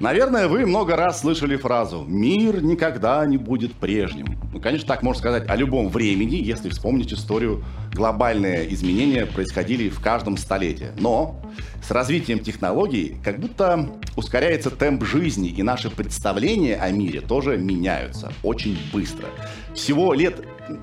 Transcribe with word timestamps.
Наверное, 0.00 0.48
вы 0.48 0.64
много 0.64 0.96
раз 0.96 1.20
слышали 1.20 1.56
фразу 1.56 2.06
«Мир 2.08 2.62
никогда 2.62 3.26
не 3.26 3.36
будет 3.36 3.74
прежним». 3.74 4.38
Ну, 4.50 4.58
конечно, 4.58 4.88
так 4.88 5.02
можно 5.02 5.20
сказать 5.20 5.46
о 5.46 5.54
любом 5.56 5.90
времени, 5.90 6.36
если 6.36 6.70
вспомнить 6.70 7.12
историю. 7.12 7.62
Глобальные 7.92 8.72
изменения 8.72 9.26
происходили 9.26 9.90
в 9.90 10.00
каждом 10.00 10.38
столетии. 10.38 10.88
Но 10.98 11.38
с 11.82 11.90
развитием 11.90 12.38
технологий 12.38 13.18
как 13.22 13.40
будто 13.40 13.90
ускоряется 14.16 14.70
темп 14.70 15.04
жизни, 15.04 15.50
и 15.50 15.62
наши 15.62 15.90
представления 15.90 16.76
о 16.76 16.90
мире 16.90 17.20
тоже 17.20 17.58
меняются 17.58 18.32
очень 18.42 18.78
быстро. 18.94 19.26
Всего 19.74 20.14
лет 20.14 20.42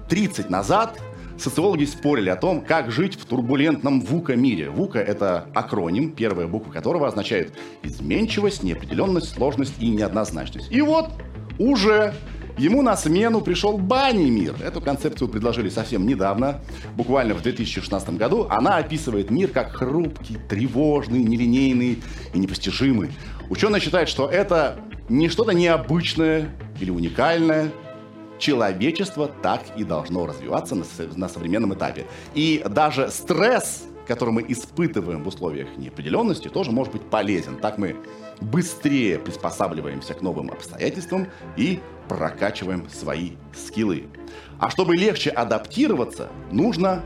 30 0.09 0.51
назад 0.51 0.99
социологи 1.37 1.85
спорили 1.85 2.29
о 2.29 2.35
том, 2.35 2.61
как 2.61 2.91
жить 2.91 3.15
в 3.15 3.25
турбулентном 3.25 4.01
ВУКа-мире. 4.01 4.69
ВУКа— 4.69 4.99
это 4.99 5.47
акроним, 5.53 6.11
первая 6.11 6.47
буква 6.47 6.71
которого 6.71 7.07
означает 7.07 7.53
изменчивость, 7.83 8.63
неопределенность, 8.63 9.33
сложность 9.33 9.73
и 9.79 9.89
неоднозначность. 9.89 10.71
И 10.71 10.81
вот 10.81 11.11
уже 11.59 12.13
Ему 12.57 12.81
на 12.81 12.97
смену 12.97 13.41
пришел 13.41 13.77
Бани 13.77 14.31
мир. 14.31 14.55
Эту 14.63 14.81
концепцию 14.81 15.27
предложили 15.27 15.69
совсем 15.69 16.07
недавно, 16.07 16.59
буквально 16.95 17.35
в 17.35 17.43
2016 17.43 18.17
году. 18.17 18.47
Она 18.49 18.77
описывает 18.77 19.29
мир 19.29 19.49
как 19.49 19.73
хрупкий, 19.73 20.37
тревожный, 20.49 21.19
нелинейный 21.19 22.01
и 22.33 22.39
непостижимый. 22.39 23.11
Ученые 23.51 23.79
считают, 23.79 24.09
что 24.09 24.27
это 24.27 24.79
не 25.07 25.29
что-то 25.29 25.51
необычное 25.51 26.49
или 26.79 26.89
уникальное, 26.89 27.71
человечество 28.37 29.27
так 29.41 29.61
и 29.75 29.83
должно 29.83 30.25
развиваться 30.25 30.75
на, 30.75 30.85
на 31.15 31.29
современном 31.29 31.73
этапе. 31.73 32.05
И 32.33 32.63
даже 32.69 33.09
стресс, 33.09 33.85
который 34.07 34.31
мы 34.31 34.45
испытываем 34.47 35.23
в 35.23 35.27
условиях 35.27 35.67
неопределенности, 35.77 36.47
тоже 36.47 36.71
может 36.71 36.93
быть 36.93 37.03
полезен. 37.03 37.57
Так 37.57 37.77
мы 37.77 37.95
быстрее 38.39 39.19
приспосабливаемся 39.19 40.13
к 40.13 40.21
новым 40.21 40.51
обстоятельствам 40.51 41.27
и 41.55 41.79
прокачиваем 42.07 42.87
свои 42.89 43.31
скиллы. 43.53 44.05
А 44.59 44.69
чтобы 44.69 44.95
легче 44.95 45.29
адаптироваться, 45.29 46.29
нужно 46.51 47.03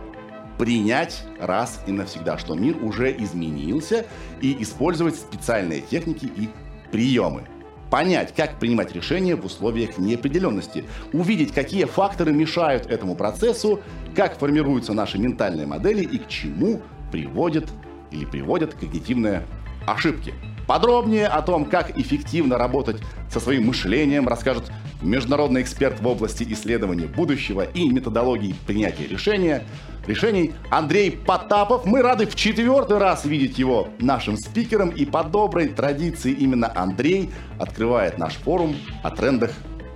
принять 0.58 1.24
раз 1.40 1.80
и 1.88 1.92
навсегда, 1.92 2.38
что 2.38 2.54
мир 2.54 2.78
уже 2.84 3.12
изменился, 3.18 4.06
и 4.42 4.62
использовать 4.62 5.16
специальные 5.16 5.82
техники 5.82 6.26
и 6.26 6.50
приемы 6.92 7.48
понять, 7.92 8.34
как 8.34 8.58
принимать 8.58 8.96
решения 8.96 9.36
в 9.36 9.46
условиях 9.46 10.00
неопределенности, 10.00 10.86
увидеть, 11.14 11.52
какие 11.52 11.84
факторы 11.84 12.32
мешают 12.32 12.88
этому 12.88 13.16
процессу, 13.16 13.82
как 14.16 14.40
формируются 14.40 14.94
наши 14.94 15.20
ментальные 15.20 15.68
модели 15.68 16.02
и 16.02 16.18
к 16.18 16.28
чему 16.28 16.82
приводят 17.12 17.70
или 18.10 18.26
приводят 18.26 18.74
когнитивные 18.74 19.44
ошибки. 19.86 20.34
Подробнее 20.68 21.28
о 21.28 21.42
том, 21.42 21.66
как 21.66 21.98
эффективно 22.00 22.58
работать 22.58 22.98
со 23.30 23.42
своим 23.42 23.68
мышлением, 23.68 24.28
расскажет 24.28 24.72
международный 25.02 25.62
эксперт 25.62 26.00
в 26.00 26.08
области 26.08 26.44
исследования 26.50 27.06
будущего 27.06 27.62
и 27.62 27.90
методологии 27.90 28.56
принятия 28.66 29.08
решения, 29.08 29.64
решений 30.08 30.54
Андрей 30.70 31.12
Потапов. 31.12 31.86
Мы 31.86 32.02
рады 32.02 32.26
в 32.26 32.36
четвертый 32.36 32.98
раз 32.98 33.26
видеть 33.26 33.58
его 33.58 33.90
нашим 34.00 34.38
спикером, 34.38 34.90
и 34.90 35.06
по 35.06 35.24
доброй 35.24 35.70
традиции 35.70 36.32
именно 36.32 36.72
Андрей 36.76 37.30
открывает 37.60 38.18
наш 38.18 38.36
форум 38.36 38.76
о 39.04 39.12
трендах 39.12 39.52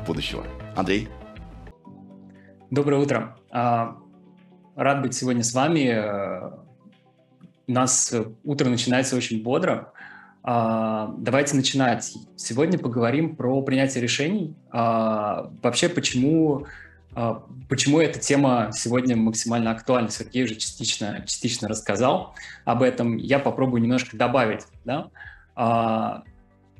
будущего. 0.06 0.44
Андрей. 0.76 1.08
Доброе 2.72 3.02
утро. 3.02 3.38
А, 3.52 3.98
рад 4.76 5.02
быть 5.02 5.14
сегодня 5.14 5.44
с 5.44 5.54
вами. 5.54 6.66
У 7.68 7.72
нас 7.72 8.14
утро 8.44 8.70
начинается 8.70 9.16
очень 9.16 9.42
бодро. 9.42 9.94
А, 10.48 11.12
давайте 11.18 11.56
начинать. 11.56 12.14
Сегодня 12.36 12.78
поговорим 12.78 13.36
про 13.36 13.64
принятие 13.64 14.04
решений. 14.04 14.54
А, 14.70 15.52
вообще, 15.64 15.90
почему, 15.90 16.68
а, 17.16 17.44
почему 17.68 18.00
эта 18.00 18.20
тема 18.20 18.70
сегодня 18.72 19.16
максимально 19.16 19.72
актуальна? 19.72 20.12
Сергей 20.12 20.44
уже 20.44 20.54
частично, 20.54 21.24
частично 21.26 21.68
рассказал 21.68 22.36
об 22.64 22.84
этом. 22.84 23.18
Я 23.18 23.40
попробую 23.40 23.82
немножко 23.82 24.16
добавить. 24.16 24.62
Да? 24.86 26.22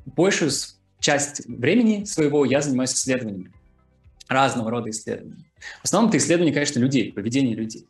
Большую 0.04 0.52
часть 1.00 1.44
времени 1.46 2.04
своего 2.04 2.44
я 2.44 2.60
занимаюсь 2.60 2.94
исследованиями. 2.94 3.52
Разного 4.28 4.70
рода 4.70 4.90
исследованиями. 4.90 5.44
В 5.80 5.86
основном 5.86 6.10
это 6.10 6.18
исследования, 6.18 6.52
конечно, 6.52 6.78
людей, 6.78 7.12
поведения 7.12 7.54
людей. 7.56 7.88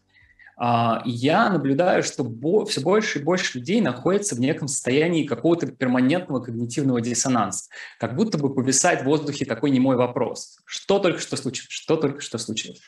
А, 0.59 1.03
я 1.05 1.51
наблюдаю, 1.51 2.03
что 2.03 2.25
все 2.65 2.81
больше 2.81 3.19
и 3.19 3.23
больше 3.23 3.59
людей 3.59 3.81
находятся 3.83 4.35
в 4.35 4.41
неком 4.41 4.69
состоянии 4.69 5.27
какого-то 5.27 5.67
перманентного 5.67 6.41
когнитивного 6.41 7.03
диссонанса. 7.03 7.69
Как 7.99 8.17
будто 8.17 8.39
бы 8.39 8.55
повисает 8.55 9.03
в 9.03 9.05
воздухе 9.05 9.45
такой 9.45 9.71
немой 9.71 9.97
вопрос. 9.97 10.59
Что 10.65 10.99
только 10.99 11.21
что 11.21 11.37
случилось? 11.37 11.69
Что 11.69 11.97
только 11.97 12.21
что 12.21 12.39
случилось? 12.39 12.81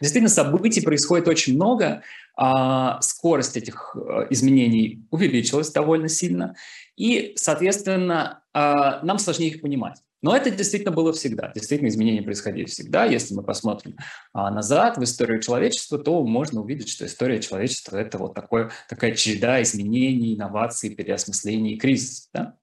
Действительно, 0.00 0.28
событий 0.28 0.82
происходит 0.82 1.26
очень 1.26 1.54
много. 1.54 2.02
А, 2.36 3.00
скорость 3.00 3.56
этих 3.56 3.96
э, 3.96 4.26
изменений 4.30 5.06
увеличилась 5.10 5.70
довольно 5.70 6.08
сильно. 6.08 6.56
И, 6.96 7.32
соответственно, 7.36 8.42
а, 8.52 9.04
нам 9.04 9.18
сложнее 9.18 9.50
их 9.50 9.62
понимать. 9.62 9.98
Но 10.24 10.34
это 10.34 10.50
действительно 10.50 10.90
было 10.90 11.12
всегда. 11.12 11.52
Действительно, 11.54 11.88
изменения 11.88 12.22
происходили 12.22 12.64
всегда. 12.64 13.04
Если 13.04 13.34
мы 13.34 13.42
посмотрим 13.42 13.98
а, 14.32 14.50
назад 14.50 14.96
в 14.96 15.04
историю 15.04 15.42
человечества, 15.42 15.98
то 15.98 16.24
можно 16.24 16.62
увидеть, 16.62 16.88
что 16.88 17.04
история 17.04 17.42
человечества– 17.42 17.96
это 17.98 18.16
вот 18.16 18.32
такое, 18.32 18.70
такая 18.88 19.14
череда 19.14 19.60
изменений, 19.60 20.34
инноваций, 20.34 20.94
переосмыслений, 20.94 21.76
кризисов. 21.76 22.30
Да? 22.32 22.56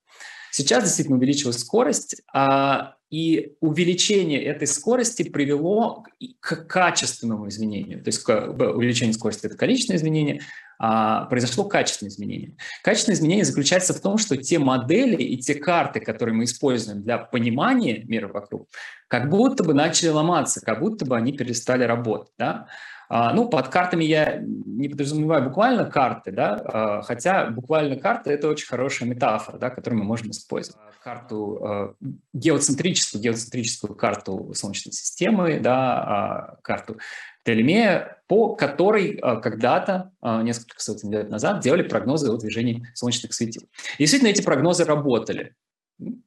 Сейчас 0.51 0.83
действительно 0.83 1.17
увеличилась 1.17 1.59
скорость, 1.59 2.21
а, 2.33 2.95
и 3.09 3.55
увеличение 3.59 4.41
этой 4.41 4.67
скорости 4.67 5.23
привело 5.23 6.05
к 6.39 6.65
качественному 6.65 7.49
изменению. 7.49 8.01
То 8.01 8.07
есть 8.07 8.27
увеличение 8.27 9.13
скорости– 9.13 9.45
это 9.47 9.57
количественное 9.57 9.97
изменение, 9.97 10.41
а, 10.79 11.25
произошло 11.25 11.65
качественное 11.65 12.09
изменение. 12.09 12.55
Качественное 12.83 13.17
изменение 13.17 13.43
заключается 13.43 13.93
в 13.93 13.99
том, 13.99 14.17
что 14.17 14.37
те 14.37 14.59
модели 14.59 15.21
и 15.21 15.37
те 15.37 15.55
карты, 15.55 15.99
которые 15.99 16.33
мы 16.35 16.45
используем 16.45 17.03
для 17.03 17.17
понимания 17.17 18.03
мира 18.05 18.29
вокруг, 18.29 18.69
как 19.09 19.29
будто 19.29 19.65
бы 19.65 19.73
начали 19.73 20.07
ломаться, 20.07 20.61
как 20.61 20.79
будто 20.79 21.05
бы 21.05 21.17
они 21.17 21.33
перестали 21.33 21.83
работать. 21.83 22.31
Да? 22.39 22.67
А, 23.13 23.33
ну, 23.33 23.49
под 23.49 23.67
картами 23.67 24.05
я 24.05 24.41
не 24.41 24.87
подразумеваю 24.87 25.43
буквально 25.43 25.83
карты, 25.83 26.31
да, 26.31 26.61
а, 26.63 27.01
хотя 27.01 27.47
буквально 27.47 27.97
карты– 27.97 28.29
это 28.31 28.47
очень 28.47 28.67
хорошая 28.67 29.09
метафора, 29.09 29.57
да, 29.57 29.69
которую 29.69 29.99
мы 29.99 30.05
можем 30.05 30.31
использовать. 30.31 30.79
Карту 31.03 31.97
геоцентрическую, 32.31 33.21
геоцентрическую 33.21 33.95
карту 33.95 34.53
Солнечной 34.53 34.93
системы, 34.93 35.59
да, 35.59 36.55
карту 36.61 36.99
Телемея, 37.43 38.21
по 38.27 38.55
которой 38.55 39.17
а, 39.21 39.41
когда-то, 39.41 40.11
а, 40.21 40.41
несколько 40.41 40.81
сотен 40.81 41.11
лет 41.11 41.29
назад, 41.29 41.59
делали 41.59 41.81
прогнозы 41.81 42.31
о 42.31 42.37
движении 42.37 42.87
солнечных 42.93 43.33
светил. 43.33 43.63
И 43.97 44.03
действительно, 44.03 44.29
эти 44.29 44.41
прогнозы 44.41 44.85
работали 44.85 45.55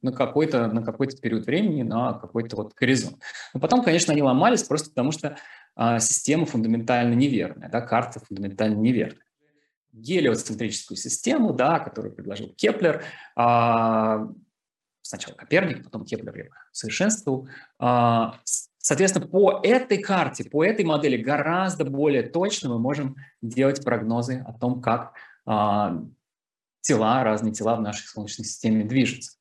на 0.01 0.11
какой-то 0.11 0.67
на 0.67 0.83
какой-то 0.83 1.17
период 1.17 1.45
времени, 1.45 1.83
на 1.83 2.13
какой-то 2.13 2.55
вот 2.55 2.73
горизонт. 2.75 3.17
Но 3.53 3.59
потом, 3.59 3.83
конечно, 3.83 4.13
они 4.13 4.21
ломались 4.21 4.63
просто 4.63 4.89
потому, 4.89 5.11
что 5.11 5.29
а, 5.29 5.37
система 5.77 6.45
фундаментально 6.45 7.13
неверная, 7.13 7.69
да, 7.69 7.81
карта 7.81 8.19
фундаментально 8.19 8.75
неверная. 8.75 9.25
Гелиоцентрическую 9.91 10.97
систему, 10.97 11.53
да, 11.53 11.79
которую 11.79 12.13
предложил 12.13 12.49
Кеплер, 12.55 13.03
а, 13.35 14.27
сначала 15.01 15.35
Коперник, 15.35 15.83
потом 15.83 16.05
Кеплер 16.05 16.35
ее 16.35 16.49
совершенствовал, 16.71 17.47
а, 17.79 18.39
Соответственно, 18.85 19.25
по 19.25 19.61
этой 19.63 19.97
карте, 19.97 20.47
по 20.47 20.63
этой 20.63 20.85
модели 20.85 21.17
гораздо 21.17 21.85
более 21.85 22.21
точно 22.21 22.69
мы 22.69 22.77
можем 22.77 23.15
делать 23.41 23.83
прогнозы 23.83 24.43
о 24.45 24.53
том, 24.53 24.79
как 24.79 25.13
э, 25.47 25.51
тела, 26.81 27.23
разные 27.23 27.51
тела 27.51 27.77
в 27.77 27.81
нашей 27.81 28.05
Солнечной 28.05 28.45
системе 28.45 28.83
движутся. 28.83 29.34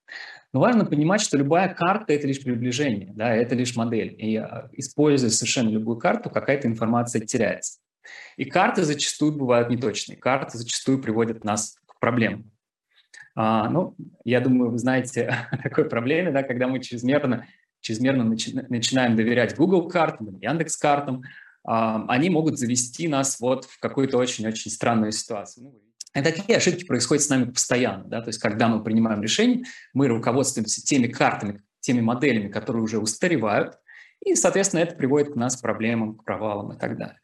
Но 0.55 0.61
важно 0.61 0.85
понимать, 0.85 1.21
что 1.21 1.37
любая 1.37 1.75
карта– 1.75 2.12
это 2.15 2.29
лишь 2.29 2.41
приближение, 2.41 3.12
да, 3.12 3.35
это 3.35 3.56
лишь 3.56 3.75
модель. 3.75 4.15
И 4.17 4.37
а, 4.37 4.71
используя 4.73 5.29
совершенно 5.29 5.69
любую 5.69 5.99
карту, 5.99 6.31
какая-то 6.31 6.69
информация 6.69 7.27
теряется. 7.27 7.81
И 8.37 8.45
карты 8.45 8.85
зачастую 8.85 9.33
бывают 9.33 9.69
неточные. 9.69 10.17
Карты 10.17 10.56
зачастую 10.56 11.03
приводят 11.03 11.43
нас 11.43 11.77
к 11.87 11.99
проблемам. 11.99 12.53
А, 13.35 13.69
ну, 13.69 13.97
я 14.25 14.39
думаю, 14.39 14.71
вы 14.71 14.79
знаете 14.79 15.37
о 15.51 15.56
такой 15.59 15.87
проблеме, 15.87 16.31
да, 16.31 16.45
когда 16.45 16.69
мы 16.69 16.81
чрезмерно 16.81 17.47
чрезмерно 17.81 18.23
начи- 18.23 18.65
начинаем 18.69 19.17
доверять 19.17 19.57
Google 19.57 19.89
картам, 19.89 20.39
Яндекс 20.41 20.77
картам, 20.79 21.23
они 21.65 22.31
могут 22.31 22.59
завести 22.59 23.09
нас 23.09 23.41
вот 23.41 23.67
в 23.67 23.79
какую-то 23.79 24.17
очень-очень 24.17 24.71
странную 24.71 25.12
ситуацию. 25.12 25.73
И 26.14 26.22
такие 26.22 26.58
ошибки 26.58 26.84
происходят 26.84 27.25
с 27.25 27.28
нами 27.28 27.50
постоянно. 27.50 28.05
Да? 28.05 28.20
То 28.20 28.28
есть, 28.28 28.38
когда 28.38 28.69
мы 28.69 28.82
принимаем 28.82 29.22
решение, 29.22 29.64
мы 29.93 30.08
руководствуемся 30.08 30.82
теми 30.82 31.08
картами, 31.08 31.62
теми 31.81 32.00
моделями, 32.00 32.49
которые 32.49 32.82
уже 32.82 32.99
устаревают, 32.99 33.78
и, 34.25 34.34
соответственно, 34.37 34.81
это 34.81 34.94
приводит 34.94 35.32
к 35.32 35.37
нас 35.37 35.56
к 35.56 35.62
проблемам, 35.62 36.16
к 36.16 36.25
провалам 36.25 36.72
и 36.72 36.78
так 36.78 36.96
далее. 36.96 37.19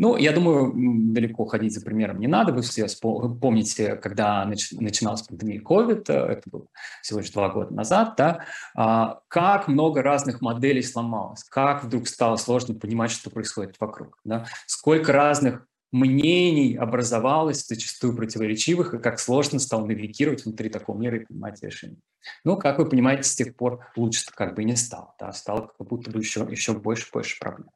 Ну, 0.00 0.16
я 0.16 0.32
думаю, 0.32 0.72
далеко 1.12 1.44
ходить 1.44 1.74
за 1.74 1.82
примером 1.82 2.20
не 2.20 2.26
надо. 2.26 2.54
Вы 2.54 2.62
все 2.62 2.86
помните, 3.02 3.96
когда 3.96 4.46
начиналась 4.46 5.20
пандемия 5.20 5.60
COVID, 5.60 6.04
э, 6.08 6.32
это 6.32 6.42
было 6.48 6.64
всего 7.02 7.20
лишь 7.20 7.30
два 7.30 7.50
года 7.50 7.74
назад, 7.74 8.14
да, 8.16 8.46
а, 8.74 9.20
как 9.28 9.68
много 9.68 10.00
разных 10.00 10.40
моделей 10.40 10.82
сломалось, 10.82 11.44
как 11.44 11.84
вдруг 11.84 12.08
стало 12.08 12.36
сложно 12.36 12.74
понимать, 12.74 13.10
что 13.10 13.28
происходит 13.28 13.76
вокруг, 13.78 14.18
да, 14.24 14.46
сколько 14.66 15.12
разных 15.12 15.66
мнений 15.92 16.76
образовалось, 16.76 17.66
зачастую 17.66 18.16
противоречивых, 18.16 18.94
и 18.94 18.98
как 18.98 19.18
сложно 19.18 19.58
стало 19.58 19.86
навигировать 19.86 20.44
внутри 20.44 20.68
такого 20.68 20.98
мира 20.98 21.16
и 21.16 21.24
принимать 21.24 21.62
решения. 21.62 21.98
Ну, 22.44 22.56
как 22.56 22.78
вы 22.78 22.88
понимаете, 22.88 23.24
с 23.24 23.34
тех 23.34 23.56
пор 23.56 23.86
лучше 23.96 24.26
как 24.34 24.54
бы 24.54 24.64
не 24.64 24.76
стало. 24.76 25.14
Да, 25.18 25.32
стало 25.32 25.72
как 25.76 25.88
будто 25.88 26.10
бы 26.10 26.20
еще, 26.20 26.46
еще 26.50 26.74
больше 26.74 27.08
больше 27.12 27.38
проблем. 27.40 27.70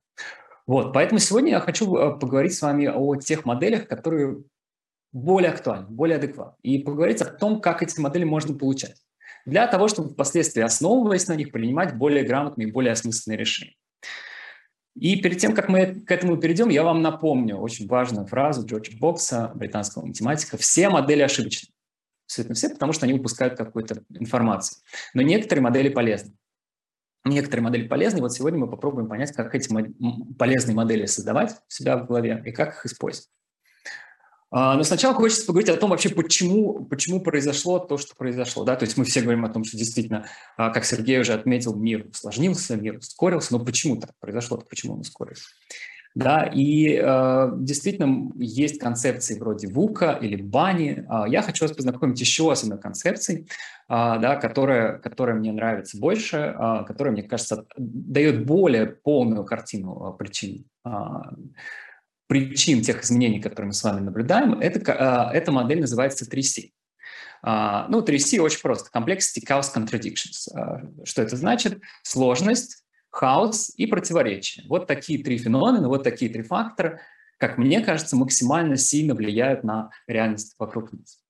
Вот, 0.67 0.93
поэтому 0.93 1.19
сегодня 1.19 1.51
я 1.53 1.61
хочу 1.61 1.95
э, 1.97 2.19
поговорить 2.19 2.55
с 2.55 2.63
вами 2.63 2.87
о 2.87 3.17
тех 3.17 3.45
моделях, 3.45 3.87
которые 3.87 4.45
более 5.13 5.51
актуальны, 5.51 5.87
более 5.89 6.17
адекватны, 6.17 6.57
и 6.63 6.79
поговорить 6.79 7.21
о 7.21 7.27
том, 7.27 7.61
как 7.61 7.83
эти 7.83 8.01
модели 8.01 8.25
можно 8.25 8.57
получать, 8.57 8.97
для 9.45 9.67
того, 9.67 9.89
чтобы 9.89 10.11
впоследствии, 10.11 10.63
основываясь 10.63 11.29
на 11.29 11.37
них, 11.37 11.53
принимать 11.53 11.97
более 11.97 12.25
грамотные 12.25 12.69
и 12.69 12.73
более 12.73 12.93
осмысленные 12.93 13.39
решения. 13.39 13.75
И 14.95 15.17
перед 15.17 15.39
тем, 15.39 15.55
как 15.55 15.69
мы 15.69 16.01
к 16.01 16.11
этому 16.11 16.37
перейдем, 16.37 16.69
я 16.69 16.85
вам 16.85 17.03
напомню 17.03 17.57
очень 17.57 17.87
важную 17.89 18.27
фразу 18.27 18.67
Джорджа 18.67 18.97
Бокса, 18.99 19.51
британского 19.55 20.07
математика. 20.07 20.57
Все 20.57 20.89
модели 20.89 21.23
ошибочны. 21.23 21.71
Абсолютно 22.27 22.55
все, 22.55 22.71
потому 22.71 22.93
что 22.93 23.07
они 23.07 23.15
выпускают 23.15 23.57
какую-то 23.57 24.03
информацию. 24.11 24.81
Но 25.13 25.23
некоторые 25.23 25.63
модели 25.63 25.89
полезны 25.89 26.35
некоторые 27.25 27.65
модели 27.65 27.89
полезны. 27.89 28.21
Вот 28.21 28.33
сегодня 28.33 28.59
мы 28.59 28.71
попробуем 28.71 29.09
понять, 29.09 29.33
как 29.33 29.55
эти 29.55 29.69
полезные 30.39 30.75
модели 30.75 31.07
создавать 31.07 31.53
у 31.53 31.71
себя 31.71 31.97
в 31.97 32.07
голове 32.07 32.43
и 32.45 32.53
как 32.53 32.75
их 32.75 32.87
использовать. 32.87 33.29
А, 34.57 34.77
но 34.77 34.85
сначала 34.85 35.15
хочется 35.15 35.45
поговорить 35.47 35.69
о 35.69 35.77
том 35.77 35.91
вообще, 35.91 36.11
почему, 36.11 36.85
почему 36.85 37.21
произошло 37.21 37.81
то, 37.81 37.99
что 37.99 38.15
произошло. 38.15 38.63
Да? 38.63 38.77
То 38.77 38.85
есть 38.85 38.97
мы 38.97 39.05
все 39.05 39.21
говорим 39.21 39.45
о 39.45 39.49
том, 39.49 39.65
что 39.65 39.77
действительно, 39.77 40.29
а, 40.57 40.71
как 40.71 40.85
Сергей 40.85 41.19
уже 41.19 41.33
отметил, 41.33 41.75
мир 41.75 42.07
усложнился, 42.09 42.77
мир 42.77 42.99
ускорился. 42.99 43.53
Но 43.53 43.65
почему 43.65 43.97
так 43.97 44.11
произошло? 44.21 44.59
Почему 44.59 44.95
он 44.95 45.01
ускорился? 45.01 45.47
Да, 46.15 46.45
и 46.45 46.97
э, 47.03 47.51
действительно 47.57 48.31
есть 48.37 48.79
концепции 48.79 49.37
вроде 49.37 49.67
ВУКа 49.67 50.17
или 50.23 50.41
Бани. 50.41 51.05
Я 51.29 51.43
хочу 51.43 51.65
вас 51.65 51.75
познакомить 51.77 52.21
еще 52.21 52.55
с 52.55 52.63
одной 52.63 52.79
концепцией, 52.79 53.41
э, 53.41 53.47
да, 53.89 54.37
которая, 54.37 54.99
которая 54.99 55.35
мне 55.35 55.51
нравится 55.51 55.99
больше, 55.99 56.37
э, 56.37 56.85
которая, 56.87 57.15
мне 57.15 57.25
кажется, 57.25 57.67
дает 57.77 58.47
более 58.47 58.87
полную 58.87 59.45
картину 59.45 60.15
э, 60.15 60.17
причин, 60.17 60.67
э, 60.87 60.91
причин 62.27 62.83
тех 62.83 63.03
изменений, 63.03 63.41
которые 63.41 63.69
мы 63.69 63.73
с 63.73 63.83
вами 63.83 64.01
наблюдаем. 64.01 64.55
Это, 64.61 64.81
э, 65.33 65.37
эта 65.37 65.53
модель 65.53 65.81
называется 65.81 66.25
3C. 66.25 66.71
Uh, 67.47 67.85
ну, 67.91 68.01
3C 68.01 68.39
очень 68.41 68.63
просто. 68.63 68.89
Complexity, 68.99 69.43
Chaos, 69.47 69.67
Contradictions. 69.75 70.49
Uh, 70.57 71.05
что 71.05 71.21
это 71.21 71.37
значит? 71.37 71.79
Сложность, 72.03 72.85
хаос 73.11 73.71
и 73.77 73.87
противоречие. 73.87 74.65
Вот 74.69 74.87
такие 74.87 75.23
три 75.23 75.37
феномена, 75.37 75.89
вот 75.89 76.03
такие 76.03 76.31
три 76.33 76.43
фактора, 76.43 77.01
как 77.39 77.59
мне 77.59 77.81
кажется, 77.81 78.17
максимально 78.17 78.77
сильно 78.77 79.15
влияют 79.15 79.63
на 79.63 79.91
реальность 80.07 80.55
вокруг 80.59 80.91
нас. 80.93 81.21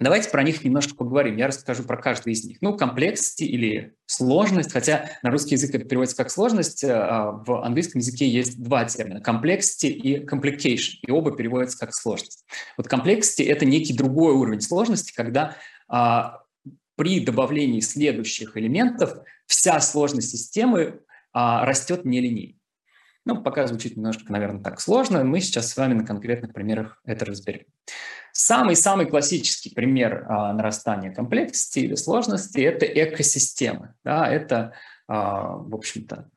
Давайте 0.00 0.28
про 0.28 0.42
них 0.42 0.64
немножко 0.64 0.96
поговорим. 0.96 1.36
Я 1.36 1.46
расскажу 1.46 1.84
про 1.84 1.96
каждый 1.96 2.32
из 2.32 2.44
них. 2.44 2.58
Ну, 2.60 2.76
комплексити 2.76 3.44
или 3.44 3.94
сложность, 4.06 4.72
хотя 4.72 5.10
на 5.22 5.30
русский 5.30 5.54
язык 5.54 5.72
это 5.72 5.84
переводится 5.84 6.16
как 6.16 6.30
сложность, 6.30 6.82
а 6.84 7.30
в 7.30 7.64
английском 7.64 8.00
языке 8.00 8.28
есть 8.28 8.60
два 8.60 8.84
термина– 8.86 9.22
complexity 9.24 9.88
и 9.88 10.26
complication, 10.26 10.98
и 11.06 11.10
оба 11.12 11.36
переводятся 11.36 11.78
как 11.78 11.94
сложность. 11.94 12.44
Вот 12.76 12.92
complexity– 12.92 13.44
это 13.46 13.64
некий 13.66 13.94
другой 13.94 14.34
уровень 14.34 14.60
сложности, 14.60 15.12
когда 15.14 15.56
а, 15.86 16.42
при 16.96 17.20
добавлении 17.20 17.80
следующих 17.80 18.56
элементов 18.56 19.14
вся 19.46 19.78
сложность 19.80 20.30
системы 20.30 21.02
а, 21.32 21.64
растет 21.64 22.04
нелинейно. 22.04 22.58
Ну, 23.24 23.42
пока 23.42 23.66
звучит 23.66 23.96
немножко, 23.96 24.30
наверное, 24.30 24.62
так 24.62 24.80
сложно. 24.80 25.24
Мы 25.24 25.40
сейчас 25.40 25.70
с 25.70 25.76
вами 25.76 25.94
на 25.94 26.04
конкретных 26.04 26.52
примерах 26.52 27.00
это 27.04 27.24
разберем. 27.24 27.64
Самый-самый 28.36 29.06
классический 29.06 29.70
пример 29.70 30.26
а, 30.28 30.52
нарастания 30.52 31.14
комплексности 31.14 31.78
или 31.78 31.94
сложности– 31.94 32.58
это 32.62 32.84
экосистемы. 32.84 33.94
Да, 34.02 34.28
это, 34.28 34.72
а, 35.06 35.56
в 35.56 35.72
общем-то, 35.72 36.28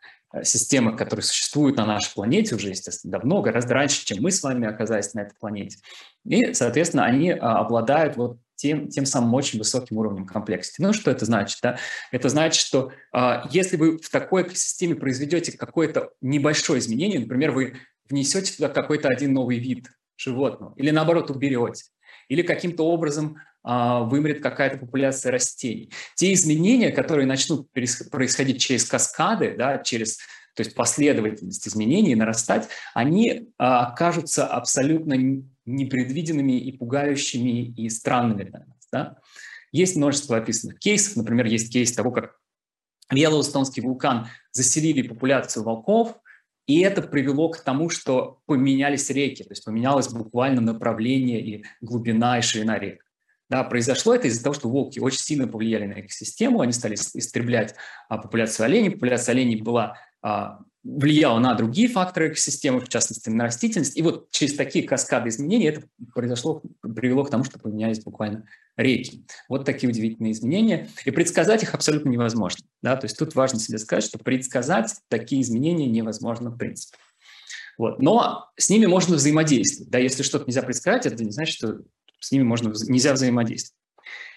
системы, 0.44 0.96
которые 0.96 1.24
существуют 1.24 1.78
на 1.78 1.88
нашей 1.88 2.14
планете 2.14 2.54
уже, 2.54 2.70
естественно, 2.70 3.14
давно, 3.14 3.42
гораздо 3.42 3.74
раньше, 3.74 4.06
чем 4.06 4.22
мы 4.22 4.30
с 4.30 4.44
вами 4.44 4.68
оказались 4.68 5.16
на 5.16 5.22
этой 5.22 5.34
планете. 5.40 5.80
И, 6.24 6.54
соответственно, 6.54 7.06
они 7.06 7.32
а, 7.32 7.62
обладают 7.62 8.16
вот 8.16 8.38
тем, 8.54 8.90
тем 8.90 9.08
самым 9.08 9.34
очень 9.34 9.58
высоким 9.58 9.98
уровнем 9.98 10.28
комплексности. 10.28 10.80
Ну, 10.80 10.94
что 10.94 11.10
это 11.10 11.26
значит? 11.26 11.58
Да? 11.64 11.80
Это 12.12 12.30
значит, 12.30 12.62
что 12.62 12.92
э, 13.14 13.42
если 13.52 13.78
вы 13.78 14.00
в 14.00 14.10
такой 14.10 14.42
экосистеме 14.44 14.96
произведете 14.96 15.56
какое-то 15.56 16.10
небольшое 16.22 16.80
изменение, 16.80 17.20
например, 17.20 17.52
вы 17.52 17.78
внесете 18.10 18.54
туда 18.54 18.70
какой-то 18.70 19.10
один 19.10 19.34
новый 19.34 19.60
вид 19.60 19.90
животного, 20.18 20.74
или 20.76 20.92
наоборот 20.92 21.30
уберете, 21.30 21.86
или 22.28 22.42
каким-то 22.42 22.84
образом 22.84 23.38
э, 23.68 24.00
вымрет 24.04 24.42
какая-то 24.42 24.78
популяция 24.78 25.32
растений. 25.32 25.92
Те 26.16 26.34
изменения, 26.34 26.92
которые 26.92 27.26
начнут 27.26 27.70
происходить 27.72 28.62
через 28.62 28.86
каскады, 28.86 29.56
да, 29.58 29.78
через 29.78 30.18
то 30.58 30.64
есть 30.64 30.74
последовательность 30.74 31.68
изменений 31.68 32.16
нарастать, 32.16 32.68
они 32.96 33.30
э, 33.30 33.44
окажутся 33.58 34.48
абсолютно 34.48 35.16
непредвиденными 35.66 36.60
и 36.60 36.76
пугающими 36.76 37.68
и 37.74 37.90
странными 37.90 38.44
для 38.44 38.60
нас. 38.60 38.88
Да? 38.92 39.18
Есть 39.72 39.96
множество 39.98 40.38
описанных 40.38 40.80
кейсов. 40.80 41.18
Например, 41.18 41.46
есть 41.46 41.72
кейс 41.72 41.92
того, 41.92 42.10
как 42.12 42.38
Йеллоустонский 43.12 43.84
вулкан 43.84 44.30
заселили 44.52 45.08
популяцию 45.08 45.64
волков, 45.64 46.18
и 46.68 46.82
это 46.82 47.02
привело 47.02 47.50
к 47.50 47.62
тому, 47.62 47.90
что 47.90 48.42
поменялись 48.46 49.10
реки, 49.10 49.44
то 49.44 49.52
есть 49.52 49.64
поменялось 49.64 50.10
буквально 50.10 50.62
направление 50.62 51.42
и 51.42 51.66
глубина 51.82 52.38
и 52.38 52.42
ширина 52.42 52.78
рек. 52.78 53.04
Да, 53.50 53.64
произошло 53.64 54.14
это 54.14 54.28
из-за 54.28 54.44
того, 54.44 54.54
что 54.54 54.70
волки 54.70 55.00
очень 55.00 55.20
сильно 55.20 55.48
повлияли 55.48 55.86
на 55.86 56.02
экосистему, 56.02 56.60
они 56.60 56.74
стали 56.74 56.96
истреблять 56.96 57.76
а, 58.10 58.18
популяцию 58.18 58.66
оленей. 58.66 58.92
Популяция 58.92 59.32
оленей 59.32 59.62
была 59.62 59.98
а, 60.22 60.60
влияло 60.84 61.40
на 61.40 61.54
другие 61.56 61.90
факторы 61.90 62.30
экосистемы, 62.30 62.80
в 62.80 62.88
частности, 62.88 63.30
на 63.30 63.46
растительность. 63.46 63.98
И 63.98 64.02
вот 64.02 64.30
через 64.32 64.56
такие 64.56 64.88
каскады 64.88 65.30
изменений 65.30 65.66
это 65.66 65.84
произошло, 66.14 66.62
привело 66.82 67.24
к 67.24 67.30
тому, 67.30 67.44
что 67.44 67.60
поменялись 67.60 68.00
буквально 68.00 68.48
реки. 68.78 69.26
Вот 69.50 69.66
такие 69.66 69.90
удивительные 69.90 70.32
изменения. 70.32 70.90
И 71.06 71.12
предсказать 71.12 71.64
их 71.64 71.74
абсолютно 71.74 72.10
невозможно. 72.10 72.66
Да? 72.82 72.96
То 72.96 73.06
есть 73.06 73.18
тут 73.18 73.36
важно 73.36 73.60
себе 73.60 73.78
сказать, 73.80 74.04
что 74.04 74.18
предсказать 74.18 74.94
такие 75.10 75.42
изменения 75.42 75.88
невозможно 75.88 76.52
в 76.52 76.58
принципе. 76.58 76.98
Вот. 77.78 78.02
Но 78.02 78.50
с 78.58 78.70
ними 78.70 78.86
можно 78.86 79.16
взаимодействовать. 79.16 79.92
Да? 79.92 80.00
Если 80.00 80.24
что-то 80.24 80.46
нельзя 80.46 80.64
предсказать, 80.64 81.06
это 81.06 81.24
не 81.24 81.32
значит, 81.32 81.56
что 81.56 81.80
с 82.20 82.32
ними 82.32 82.44
можно, 82.44 82.74
нельзя 82.88 83.14
взаимодействовать. 83.14 83.78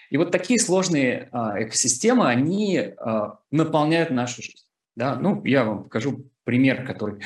И 0.09 0.17
вот 0.17 0.31
такие 0.31 0.59
сложные 0.59 1.29
а, 1.31 1.63
экосистемы, 1.63 2.27
они 2.27 2.77
а, 2.97 3.39
наполняют 3.49 4.09
нашу 4.09 4.41
жизнь. 4.41 4.65
Да? 4.95 5.15
Ну, 5.15 5.43
я 5.45 5.63
вам 5.63 5.83
покажу 5.83 6.29
пример, 6.43 6.85
который 6.85 7.21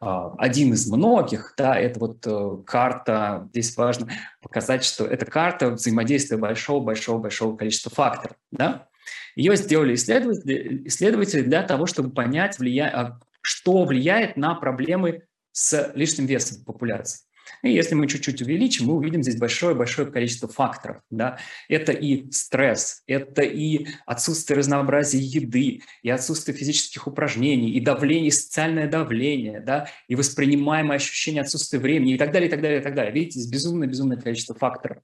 а, 0.00 0.34
один 0.38 0.72
из 0.72 0.86
многих, 0.90 1.54
да, 1.56 1.78
это 1.78 2.00
вот 2.00 2.26
э, 2.26 2.62
карта, 2.66 3.48
здесь 3.50 3.76
важно 3.76 4.08
показать, 4.42 4.84
что 4.84 5.06
это 5.06 5.24
карта 5.26 5.70
взаимодействия 5.70 6.36
большого-большого-большого 6.36 7.56
количества 7.56 7.90
факторов, 7.90 8.36
да. 8.50 8.88
Ее 9.36 9.56
сделали 9.56 9.94
исследователи, 9.94 11.42
для 11.42 11.62
того, 11.62 11.86
чтобы 11.86 12.10
понять, 12.10 12.58
влия... 12.58 12.88
А, 12.88 13.20
что 13.44 13.84
влияет 13.84 14.38
на 14.38 14.54
проблемы 14.54 15.24
с 15.52 15.92
лишним 15.94 16.24
весом 16.26 16.64
популяции. 16.64 17.24
И 17.62 17.72
если 17.72 17.94
мы 17.94 18.06
чуть-чуть 18.06 18.42
увеличим, 18.42 18.86
мы 18.86 18.94
увидим 18.94 19.22
здесь 19.22 19.36
большое-большое 19.36 20.10
количество 20.10 20.48
факторов. 20.48 20.98
Да? 21.10 21.38
Это 21.68 21.92
и 21.92 22.30
стресс, 22.30 23.02
это 23.06 23.42
и 23.42 23.86
отсутствие 24.06 24.58
разнообразия 24.58 25.18
еды, 25.18 25.82
и 26.02 26.10
отсутствие 26.10 26.56
физических 26.56 27.06
упражнений, 27.06 27.70
и 27.70 27.80
давление, 27.80 28.28
и 28.28 28.32
социальное 28.32 28.88
давление, 28.88 29.60
да? 29.60 29.88
и 30.08 30.14
воспринимаемое 30.14 30.96
ощущение 30.96 31.42
отсутствия 31.42 31.78
времени, 31.78 32.14
и 32.14 32.18
так 32.18 32.32
далее, 32.32 32.48
и 32.48 32.50
так 32.50 32.60
далее, 32.60 32.80
и 32.80 32.82
так 32.82 32.94
далее. 32.94 33.12
Видите, 33.12 33.40
здесь 33.40 33.52
безумное-безумное 33.52 34.18
количество 34.18 34.54
факторов. 34.54 34.98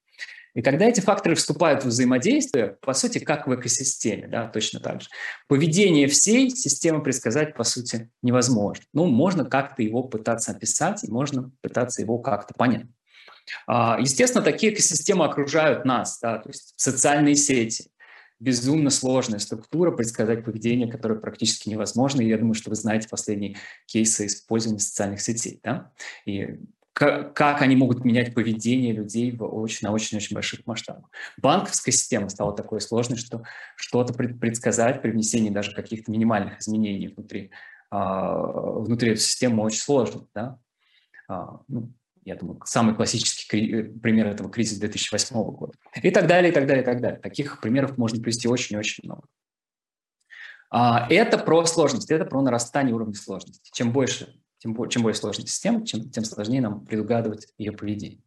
И 0.55 0.63
когда 0.63 0.87
эти 0.87 1.01
факторы 1.01 1.35
вступают 1.35 1.85
в 1.85 1.89
взаимодействие, 1.89 2.77
по 2.81 2.93
сути, 2.93 3.19
как 3.19 3.47
в 3.47 3.55
экосистеме, 3.55 4.27
да, 4.29 4.49
точно 4.49 4.81
так 4.81 5.03
же, 5.03 5.09
поведение 5.49 6.09
всей 6.09 6.51
системы 6.51 7.03
предсказать, 7.03 7.55
по 7.55 7.65
сути, 7.65 8.11
невозможно. 8.23 8.85
Ну, 8.93 9.07
можно 9.07 9.45
как-то 9.45 9.83
его 9.83 10.03
пытаться 10.03 10.53
описать, 10.53 11.05
и 11.05 11.11
можно 11.11 11.51
пытаться 11.61 12.03
его 12.03 12.19
как-то 12.19 12.55
понять. 12.55 12.87
А, 13.67 13.99
естественно, 14.01 14.45
такие 14.45 14.73
экосистемы 14.73 15.25
окружают 15.25 15.85
нас, 15.85 16.19
да, 16.21 16.39
то 16.39 16.49
есть 16.49 16.75
социальные 16.77 17.37
сети, 17.37 17.91
безумно 18.41 18.91
сложная 18.91 19.39
структура, 19.39 19.93
предсказать 19.93 20.45
поведение, 20.45 20.91
которое 20.91 21.21
практически 21.21 21.69
невозможно. 21.69 22.23
И 22.23 22.29
я 22.29 22.39
думаю, 22.39 22.55
что 22.55 22.71
вы 22.71 22.77
знаете 22.77 23.09
последние 23.09 23.57
кейсы 23.87 24.27
использования 24.27 24.81
социальных 24.81 25.21
сетей. 25.21 25.61
Да? 25.63 25.93
И 26.25 26.59
как, 27.01 27.63
они 27.63 27.77
могут 27.77 28.05
менять 28.05 28.35
поведение 28.35 28.93
людей 28.93 29.33
в 29.33 29.43
очень, 29.43 29.87
на 29.87 29.93
очень-очень 29.93 30.35
больших 30.35 30.67
масштабах. 30.67 31.11
Банковская 31.39 31.93
система 31.93 32.29
стала 32.29 32.55
такой 32.55 32.83
сложной, 32.83 33.17
что 33.17 33.43
что-то 33.75 34.13
предсказать 34.13 35.01
при 35.01 35.11
внесении 35.11 35.49
даже 35.49 35.75
каких-то 35.75 36.11
минимальных 36.11 36.61
изменений 36.61 37.09
внутри, 37.09 37.53
а, 37.91 38.37
внутри 38.37 39.13
этой 39.13 39.21
системы 39.21 39.63
очень 39.63 39.81
сложно. 39.81 40.27
Да? 40.35 40.59
А, 41.27 41.61
ну, 41.69 41.91
я 42.25 42.37
думаю, 42.37 42.61
самый 42.67 42.95
классический 42.95 43.73
э, 43.73 43.85
пример 43.85 44.27
этого 44.27 44.51
кризис 44.51 44.79
2008 44.79 45.35
года. 45.53 45.73
И 46.03 46.11
так 46.11 46.27
далее, 46.27 46.53
и 46.53 46.55
так 46.55 46.67
далее, 46.67 46.83
и 46.83 46.87
так 46.87 47.01
далее. 47.01 47.19
Таких 47.19 47.63
примеров 47.63 47.97
можно 47.97 48.23
привести 48.23 48.47
очень-очень 48.47 49.05
много. 49.05 49.23
А, 50.69 51.07
это 51.09 51.39
про 51.39 51.65
сложность, 51.65 52.11
это 52.11 52.27
про 52.27 52.43
нарастание 52.43 52.95
уровня 52.95 53.15
сложности. 53.15 53.71
Чем 53.73 53.91
больше, 53.91 54.39
тем, 54.61 54.89
чем 54.89 55.03
более 55.03 55.17
сложная 55.17 55.47
система, 55.47 55.85
чем, 55.85 56.11
тем 56.11 56.25
сложнее 56.25 56.61
нам 56.61 56.85
предугадывать 56.85 57.49
ее 57.59 57.73
поведение. 57.73 58.21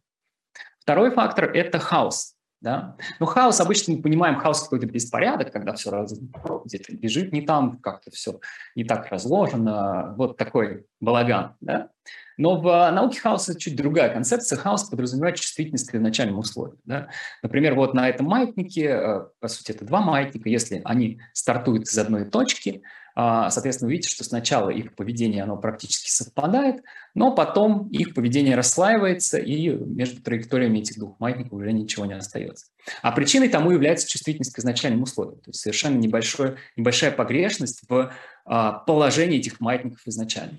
Второй 0.80 1.10
фактор– 1.12 1.44
это 1.54 1.78
хаос. 1.78 2.34
Да? 2.60 2.96
Но 3.20 3.26
хаос, 3.26 3.60
обычно 3.60 3.94
мы 3.94 4.02
понимаем, 4.02 4.36
хаос 4.36 4.62
какой-то 4.62 4.86
беспорядок, 4.86 5.52
когда 5.52 5.74
все 5.74 5.90
раз, 5.90 6.18
где-то 6.64 6.96
бежит 6.96 7.32
не 7.32 7.42
там, 7.42 7.78
как-то 7.78 8.10
все 8.10 8.40
не 8.74 8.84
так 8.84 9.08
разложено, 9.08 10.14
вот 10.16 10.36
такой 10.36 10.86
балаган. 11.04 11.56
Да? 11.60 11.90
Но 12.36 12.60
в 12.60 12.68
а, 12.68 12.90
науке 12.90 13.20
хаоса 13.20 13.58
чуть 13.58 13.76
другая 13.76 14.12
концепция. 14.12 14.58
Хаос 14.58 14.84
подразумевает 14.84 15.36
чувствительность 15.36 15.90
к 15.90 15.94
изначальным 15.94 16.38
условиям. 16.38 16.78
Да? 16.84 17.08
Например, 17.42 17.74
вот 17.74 17.94
на 17.94 18.08
этом 18.08 18.26
маятнике, 18.26 18.86
э, 18.86 19.20
по 19.40 19.48
сути, 19.48 19.70
это 19.70 19.84
два 19.84 20.00
маятника, 20.00 20.48
если 20.48 20.82
они 20.84 21.20
стартуют 21.32 21.84
из 21.84 21.96
одной 21.96 22.24
точки, 22.24 22.82
а, 23.16 23.48
соответственно, 23.50 23.88
вы 23.88 23.92
видите, 23.92 24.12
что 24.12 24.24
сначала 24.24 24.70
их 24.70 24.96
поведение 24.96 25.44
оно 25.44 25.56
практически 25.56 26.10
совпадает, 26.10 26.82
но 27.14 27.32
потом 27.32 27.88
их 27.90 28.12
поведение 28.12 28.56
расслаивается, 28.56 29.38
и 29.38 29.68
между 29.68 30.20
траекториями 30.20 30.80
этих 30.80 30.98
двух 30.98 31.20
маятников 31.20 31.52
уже 31.52 31.72
ничего 31.72 32.06
не 32.06 32.14
остается. 32.14 32.66
А 33.02 33.12
причиной 33.12 33.48
тому 33.48 33.70
является 33.70 34.08
чувствительность 34.08 34.52
к 34.52 34.58
изначальным 34.58 35.02
условиям, 35.02 35.36
то 35.36 35.50
есть 35.50 35.60
совершенно 35.60 35.96
небольшой, 35.96 36.56
небольшая 36.76 37.12
погрешность 37.12 37.82
в 37.88 38.12
а, 38.46 38.72
положении 38.72 39.38
этих 39.38 39.60
маятников 39.60 40.00
изначально. 40.06 40.58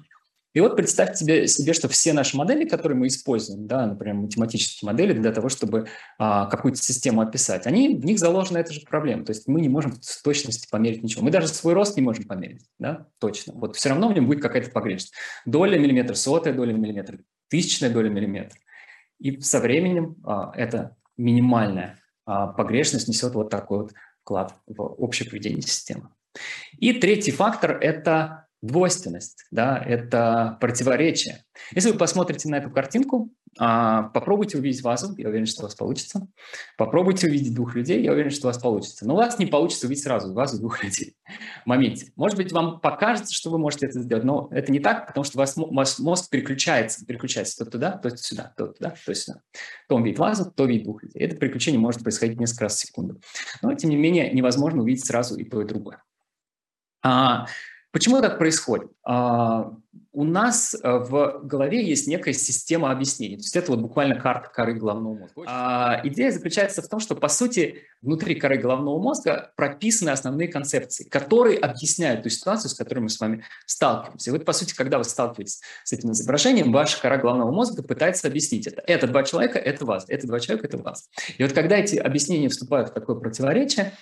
И 0.55 0.61
вот 0.61 0.77
представьте 0.77 1.17
себе, 1.17 1.47
себе, 1.47 1.73
что 1.73 1.89
все 1.89 2.13
наши 2.13 2.37
модели, 2.37 2.65
которые 2.65 2.97
мы 2.97 3.07
используем, 3.07 3.67
да, 3.67 3.85
например, 3.85 4.15
математические 4.15 4.89
модели 4.89 5.11
для 5.11 5.33
того, 5.33 5.49
чтобы 5.49 5.87
а, 6.17 6.45
какую-то 6.45 6.81
систему 6.81 7.19
описать, 7.19 7.67
они, 7.67 7.97
в 7.97 8.05
них 8.05 8.19
заложена 8.19 8.59
эта 8.59 8.71
же 8.71 8.79
проблема. 8.79 9.25
То 9.25 9.31
есть 9.31 9.49
мы 9.49 9.59
не 9.59 9.67
можем 9.67 10.01
с 10.01 10.21
точностью 10.21 10.69
померить 10.71 11.03
ничего. 11.03 11.25
Мы 11.25 11.31
даже 11.31 11.49
свой 11.49 11.73
рост 11.73 11.97
не 11.97 12.01
можем 12.01 12.23
померить, 12.23 12.65
да, 12.79 13.07
точно. 13.19 13.51
Вот 13.53 13.75
все 13.75 13.89
равно 13.89 14.07
в 14.07 14.13
нем 14.13 14.27
будет 14.27 14.41
какая-то 14.41 14.71
погрешность. 14.71 15.13
Доля 15.45 15.77
миллиметра, 15.77 16.15
сотая 16.15 16.53
доля 16.53 16.71
миллиметра, 16.71 17.19
тысячная 17.49 17.89
доля 17.89 18.09
миллиметра. 18.09 18.57
И 19.19 19.41
со 19.41 19.59
временем 19.59 20.15
а, 20.23 20.53
эта 20.55 20.95
минимальная 21.17 21.99
а, 22.25 22.47
погрешность 22.47 23.09
несет 23.09 23.33
вот 23.33 23.49
такой 23.49 23.79
вот 23.79 23.93
вклад 24.21 24.55
в 24.67 24.81
общее 24.81 25.29
поведение 25.29 25.61
системы. 25.61 26.11
И 26.79 26.93
третий 26.93 27.31
фактор– 27.31 27.77
это 27.81 28.44
двойственность, 28.65 29.45
да, 29.51 29.77
это 29.77 30.57
противоречие. 30.59 31.43
Если 31.71 31.91
вы 31.91 31.97
посмотрите 31.97 32.49
на 32.49 32.55
эту 32.55 32.69
картинку, 32.69 33.31
а, 33.57 34.03
попробуйте 34.09 34.57
увидеть 34.57 34.81
вазу, 34.81 35.15
я 35.17 35.29
уверен, 35.29 35.45
что 35.45 35.61
у 35.61 35.63
вас 35.63 35.75
получится. 35.75 36.27
Попробуйте 36.77 37.27
увидеть 37.27 37.53
двух 37.53 37.75
людей, 37.75 38.03
я 38.03 38.11
уверен, 38.11 38.31
что 38.31 38.47
у 38.47 38.49
вас 38.49 38.57
получится. 38.57 39.07
Но 39.07 39.13
у 39.13 39.17
вас 39.17 39.39
не 39.39 39.45
получится 39.45 39.87
увидеть 39.87 40.03
сразу 40.03 40.33
вазу 40.33 40.59
двух 40.59 40.83
людей 40.83 41.15
в 41.63 41.67
моменте. 41.67 42.11
Может 42.17 42.37
быть, 42.37 42.51
вам 42.51 42.81
покажется, 42.81 43.33
что 43.33 43.51
вы 43.51 43.57
можете 43.57 43.85
это 43.85 44.01
сделать, 44.01 44.25
но 44.25 44.49
это 44.51 44.71
не 44.71 44.79
так, 44.79 45.07
потому 45.07 45.23
что 45.23 45.37
у 45.37 45.39
вас, 45.39 45.53
ваш 45.55 45.99
мозг 45.99 46.29
переключается, 46.29 47.05
переключается 47.05 47.63
то 47.63 47.71
туда, 47.71 47.91
то 47.91 48.15
сюда, 48.17 48.53
то 48.57 48.67
туда, 48.67 48.93
то 49.05 49.15
сюда. 49.15 49.39
То 49.87 49.95
он 49.95 50.03
видит 50.03 50.19
вазу, 50.19 50.51
то 50.51 50.65
видит 50.65 50.83
двух 50.83 51.03
людей. 51.03 51.21
Это 51.21 51.37
переключение 51.37 51.79
может 51.79 52.03
происходить 52.03 52.39
несколько 52.39 52.65
раз 52.65 52.75
в 52.75 52.79
секунду. 52.79 53.21
Но, 53.61 53.73
тем 53.75 53.89
не 53.89 53.95
менее, 53.95 54.31
невозможно 54.31 54.81
увидеть 54.81 55.05
сразу 55.05 55.37
и 55.37 55.45
то, 55.45 55.61
и 55.61 55.65
другое. 55.65 56.03
Почему 57.95 58.21
так 58.21 58.37
происходит? 58.37 58.91
А, 59.05 59.71
у 60.11 60.25
нас 60.25 60.75
э, 60.75 60.79
в 60.83 61.39
голове 61.43 61.81
есть 61.81 62.07
некая 62.07 62.33
система 62.33 62.91
объяснений. 62.91 63.37
То 63.37 63.43
есть 63.43 63.55
это 63.55 63.71
вот 63.71 63.79
буквально 63.79 64.19
карта 64.19 64.49
коры 64.49 64.73
головного 64.73 65.19
мозга. 65.19 65.43
А, 65.47 66.01
идея 66.03 66.29
заключается 66.31 66.81
в 66.81 66.89
том, 66.89 66.99
что, 66.99 67.15
по 67.15 67.29
сути, 67.29 67.83
внутри 68.01 68.35
коры 68.35 68.57
головного 68.57 69.01
мозга 69.01 69.53
прописаны 69.55 70.09
основные 70.09 70.49
концепции, 70.49 71.05
которые 71.05 71.57
объясняют 71.57 72.23
ту 72.23 72.27
ситуацию, 72.27 72.69
с 72.69 72.73
которой 72.73 72.99
мы 72.99 73.07
с 73.07 73.17
вами 73.17 73.45
сталкиваемся. 73.65 74.29
И 74.29 74.33
вот, 74.33 74.43
по 74.43 74.51
сути, 74.51 74.75
когда 74.75 74.97
вы 74.97 75.05
сталкиваетесь 75.05 75.61
с 75.85 75.93
этим 75.93 76.11
изображением, 76.11 76.73
ваша 76.73 77.01
кора 77.01 77.15
головного 77.15 77.53
мозга 77.53 77.81
пытается 77.81 78.27
объяснить 78.27 78.67
это. 78.67 78.83
Это 78.87 79.07
два 79.07 79.23
человека, 79.23 79.57
это 79.57 79.85
вас. 79.85 80.03
Это 80.09 80.27
два 80.27 80.41
человека, 80.41 80.67
это 80.67 80.77
вас. 80.79 81.07
И 81.37 81.43
вот 81.43 81.53
когда 81.53 81.77
эти 81.77 81.95
объяснения 81.95 82.49
вступают 82.49 82.89
в 82.89 82.93
такое 82.93 83.15
противоречие, 83.15 83.93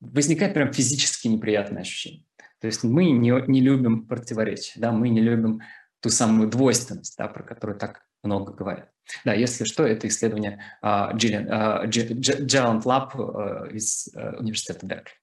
возникает 0.00 0.54
прям 0.54 0.72
физически 0.72 1.26
неприятное 1.26 1.82
ощущение. 1.82 2.24
То 2.60 2.66
есть 2.66 2.84
мы 2.84 3.10
не, 3.10 3.32
не 3.48 3.60
любим 3.60 4.06
противоречия, 4.06 4.78
да, 4.78 4.92
мы 4.92 5.08
не 5.08 5.20
любим 5.20 5.62
ту 6.00 6.10
самую 6.10 6.48
двойственность, 6.48 7.16
да, 7.16 7.26
про 7.28 7.42
которую 7.42 7.78
так 7.78 8.02
много 8.22 8.52
говорят. 8.52 8.90
Да, 9.24 9.32
если 9.34 9.64
что, 9.64 9.84
это 9.84 10.06
исследование 10.08 10.62
uh, 10.82 11.14
Джеланд 11.16 12.84
Лаб 12.84 13.14
из 13.72 14.08
uh, 14.14 14.36
университета 14.36 14.86
Беркли. 14.86 15.14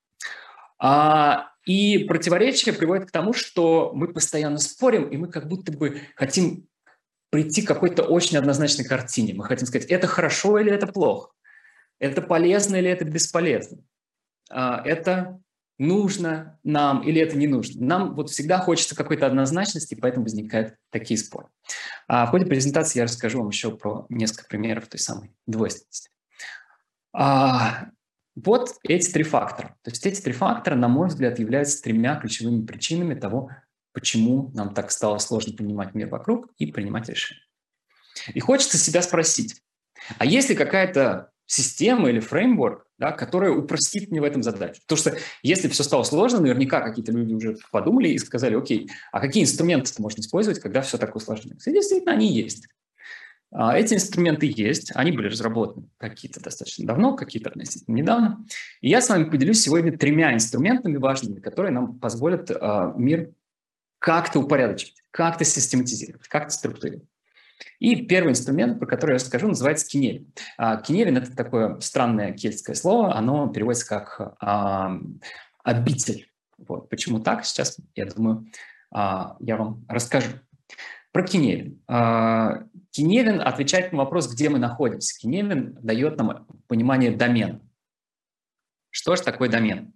Uh, 0.83 1.43
и 1.65 2.05
противоречие 2.05 2.73
приводит 2.73 3.07
к 3.07 3.11
тому, 3.11 3.33
что 3.33 3.91
мы 3.93 4.11
постоянно 4.11 4.57
спорим, 4.57 5.09
и 5.09 5.17
мы 5.17 5.27
как 5.27 5.47
будто 5.47 5.71
бы 5.71 6.01
хотим 6.15 6.67
прийти 7.29 7.61
к 7.61 7.67
какой-то 7.67 8.03
очень 8.03 8.37
однозначной 8.37 8.85
картине. 8.85 9.33
Мы 9.33 9.43
хотим 9.43 9.67
сказать, 9.67 9.89
это 9.89 10.07
хорошо 10.07 10.59
или 10.59 10.71
это 10.71 10.87
плохо, 10.87 11.31
это 11.99 12.21
полезно 12.21 12.77
или 12.77 12.89
это 12.89 13.05
бесполезно, 13.05 13.79
uh, 14.51 14.81
это 14.83 15.39
нужно 15.77 16.59
нам 16.63 17.01
или 17.01 17.21
это 17.21 17.37
не 17.37 17.47
нужно. 17.47 17.85
Нам 17.85 18.15
вот 18.15 18.29
всегда 18.29 18.59
хочется 18.59 18.95
какой-то 18.95 19.25
однозначности, 19.25 19.95
поэтому 19.95 20.23
возникают 20.23 20.75
такие 20.89 21.17
споры. 21.17 21.47
А 22.07 22.25
в 22.25 22.31
ходе 22.31 22.45
презентации 22.45 22.99
я 22.99 23.05
расскажу 23.05 23.39
вам 23.39 23.49
еще 23.49 23.75
про 23.75 24.05
несколько 24.09 24.47
примеров 24.47 24.87
той 24.87 24.99
самой 24.99 25.31
двойственности. 25.45 26.09
А, 27.13 27.89
вот 28.35 28.75
эти 28.83 29.11
три 29.11 29.23
фактора. 29.23 29.75
То 29.81 29.91
есть 29.91 30.05
эти 30.05 30.21
три 30.21 30.33
фактора, 30.33 30.75
на 30.75 30.87
мой 30.87 31.07
взгляд, 31.07 31.39
являются 31.39 31.81
тремя 31.81 32.15
ключевыми 32.15 32.65
причинами 32.65 33.15
того, 33.15 33.51
почему 33.93 34.51
нам 34.53 34.73
так 34.73 34.91
стало 34.91 35.17
сложно 35.17 35.55
понимать 35.55 35.95
мир 35.95 36.07
вокруг 36.09 36.47
и 36.57 36.71
принимать 36.71 37.09
решения. 37.09 37.41
И 38.33 38.39
хочется 38.39 38.77
себя 38.77 39.01
спросить, 39.01 39.61
а 40.17 40.25
есть 40.25 40.49
ли 40.49 40.55
какая-то 40.55 41.31
система 41.47 42.09
или 42.09 42.19
фреймворк, 42.19 42.85
да, 42.99 43.11
которая 43.11 43.51
упростит 43.51 44.11
мне 44.11 44.21
в 44.21 44.25
этом 44.25 44.43
задачу. 44.43 44.81
Потому 44.81 44.97
что 44.99 45.17
если 45.41 45.69
все 45.69 45.83
стало 45.83 46.03
сложно, 46.03 46.41
наверняка 46.41 46.81
какие-то 46.81 47.11
люди 47.11 47.33
уже 47.33 47.57
подумали 47.71 48.09
и 48.09 48.17
сказали, 48.19 48.55
окей, 48.55 48.91
а 49.11 49.19
какие 49.19 49.43
инструменты 49.43 49.91
можно 49.99 50.19
использовать, 50.19 50.59
когда 50.59 50.81
все 50.81 50.97
так 50.97 51.15
усложняется? 51.15 51.69
И 51.69 51.73
действительно, 51.73 52.11
они 52.11 52.31
есть. 52.31 52.67
А 53.51 53.77
эти 53.77 53.93
инструменты 53.93 54.51
есть, 54.53 54.91
они 54.93 55.13
были 55.13 55.29
разработаны 55.29 55.87
какие-то 55.97 56.41
достаточно 56.41 56.85
давно, 56.85 57.15
какие-то 57.15 57.49
относительно 57.49 57.95
недавно. 57.95 58.45
И 58.81 58.89
я 58.89 59.01
с 59.01 59.07
вами 59.07 59.23
поделюсь 59.23 59.61
сегодня 59.61 59.97
тремя 59.97 60.33
инструментами 60.33 60.97
важными, 60.97 61.39
которые 61.39 61.71
нам 61.71 61.97
позволят 61.97 62.51
а, 62.51 62.93
мир 62.97 63.31
как-то 63.99 64.39
упорядочить, 64.39 65.01
как-то 65.11 65.45
систематизировать, 65.45 66.27
как-то 66.27 66.49
структурировать. 66.49 67.07
И 67.79 68.05
первый 68.05 68.31
инструмент, 68.31 68.79
про 68.79 68.85
который 68.85 69.11
я 69.11 69.15
расскажу, 69.15 69.47
называется 69.47 69.87
кинель. 69.87 70.27
А, 70.57 70.77
кинелин– 70.77 71.17
это 71.17 71.35
такое 71.35 71.79
странное 71.79 72.33
кельтское 72.33 72.75
слово, 72.75 73.15
оно 73.15 73.47
переводится 73.47 73.87
как 73.87 74.35
а, 74.39 74.99
«обитель». 75.63 76.29
Вот. 76.57 76.89
Почему 76.89 77.19
так? 77.19 77.45
Сейчас, 77.45 77.77
я 77.95 78.05
думаю, 78.05 78.47
а, 78.91 79.37
я 79.39 79.57
вам 79.57 79.85
расскажу. 79.87 80.29
Про 81.11 81.23
Киневин. 81.23 81.81
А, 81.87 82.63
Киневин 82.91 83.41
отвечает 83.41 83.91
на 83.91 83.99
вопрос, 83.99 84.31
где 84.31 84.49
мы 84.49 84.59
находимся. 84.59 85.19
Киневин 85.19 85.77
дает 85.81 86.17
нам 86.17 86.47
понимание 86.67 87.11
домена. 87.11 87.61
Что 88.89 89.15
же 89.15 89.23
такое 89.23 89.49
домен? 89.49 89.93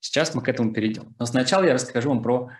Сейчас 0.00 0.34
мы 0.34 0.42
к 0.42 0.48
этому 0.48 0.72
перейдем. 0.72 1.14
Но 1.18 1.26
сначала 1.26 1.64
я 1.64 1.74
расскажу 1.74 2.08
вам 2.08 2.22
про 2.22 2.50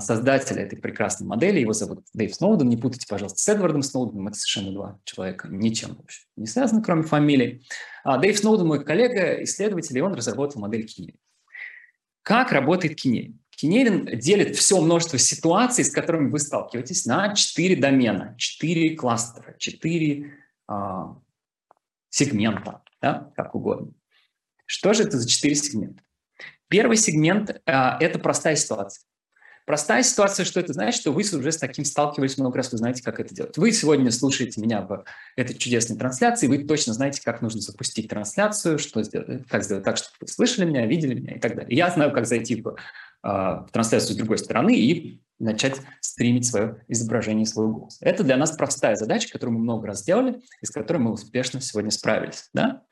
создателя 0.00 0.62
этой 0.62 0.78
прекрасной 0.78 1.26
модели. 1.26 1.60
Его 1.60 1.72
зовут 1.72 2.04
Дэйв 2.14 2.34
Сноуден. 2.34 2.68
Не 2.68 2.76
путайте, 2.76 3.06
пожалуйста, 3.08 3.38
с 3.38 3.48
Эдвардом 3.48 3.82
Сноуденом. 3.82 4.28
Это 4.28 4.36
совершенно 4.36 4.72
два 4.72 5.00
человека, 5.04 5.48
ничем 5.48 5.94
вообще 5.94 6.22
не 6.36 6.46
связаны, 6.46 6.82
кроме 6.82 7.02
фамилии. 7.02 7.62
А 8.04 8.18
Дэйв 8.18 8.38
Сноуден 8.38 8.66
мой 8.66 8.84
коллега, 8.84 9.42
исследователь, 9.44 9.96
и 9.96 10.02
он 10.02 10.14
разработал 10.14 10.60
модель 10.60 10.86
Кинелин. 10.86 11.16
Как 12.22 12.52
работает 12.52 12.96
Кинелин? 12.96 13.40
Кинелин 13.50 14.18
делит 14.18 14.56
все 14.56 14.80
множество 14.80 15.18
ситуаций, 15.18 15.84
с 15.84 15.90
которыми 15.90 16.30
вы 16.30 16.38
сталкиваетесь, 16.38 17.06
на 17.06 17.34
четыре 17.34 17.76
домена, 17.76 18.34
четыре 18.36 18.96
кластера, 18.96 19.54
четыре 19.58 20.32
а, 20.66 21.16
сегмента, 22.08 22.82
да, 23.00 23.30
как 23.36 23.54
угодно. 23.54 23.92
Что 24.66 24.94
же 24.94 25.04
это 25.04 25.18
за 25.18 25.28
четыре 25.28 25.54
сегмента? 25.54 26.02
Первый 26.68 26.96
сегмент 26.96 27.60
а,– 27.66 27.98
это 28.00 28.18
простая 28.18 28.56
ситуация. 28.56 29.04
Простая 29.64 30.02
ситуация, 30.02 30.44
что 30.44 30.60
это 30.60 30.72
значит, 30.72 31.00
что 31.00 31.12
вы 31.12 31.22
уже 31.22 31.52
с 31.52 31.56
таким 31.56 31.84
сталкивались 31.84 32.36
много 32.38 32.56
раз, 32.56 32.72
вы 32.72 32.78
знаете, 32.78 33.02
как 33.02 33.20
это 33.20 33.34
делать. 33.34 33.56
Вы 33.56 33.72
сегодня 33.72 34.10
слушаете 34.10 34.60
меня 34.60 34.82
в 34.82 35.04
этой 35.36 35.54
чудесной 35.56 35.96
трансляции, 35.96 36.48
вы 36.48 36.64
точно 36.64 36.94
знаете, 36.94 37.20
как 37.22 37.42
нужно 37.42 37.60
запустить 37.60 38.08
трансляцию, 38.08 38.78
что 38.78 39.02
сделать, 39.02 39.46
как 39.48 39.64
сделать 39.64 39.84
так, 39.84 39.96
чтобы 39.96 40.14
вы 40.20 40.28
слышали 40.28 40.64
меня, 40.64 40.86
видели 40.86 41.14
меня 41.14 41.36
и 41.36 41.38
так 41.38 41.54
далее. 41.54 41.76
Я 41.76 41.90
знаю, 41.90 42.12
как 42.12 42.26
зайти 42.26 42.60
в, 42.60 42.76
в 43.22 43.68
трансляцию 43.72 44.14
с 44.14 44.16
другой 44.16 44.38
стороны 44.38 44.74
и 44.74 45.20
начать 45.38 45.80
стримить 46.00 46.46
свое 46.46 46.84
изображение, 46.88 47.46
свой 47.46 47.68
голос. 47.68 47.98
Это 48.00 48.22
для 48.22 48.36
нас 48.36 48.52
простая 48.52 48.96
задача, 48.96 49.30
которую 49.30 49.58
мы 49.58 49.64
много 49.64 49.88
раз 49.88 50.02
делали, 50.02 50.40
и 50.60 50.66
с 50.66 50.70
которой 50.70 50.98
мы 50.98 51.12
успешно 51.12 51.60
сегодня 51.60 51.90
справились. 51.90 52.48
Да? 52.52 52.82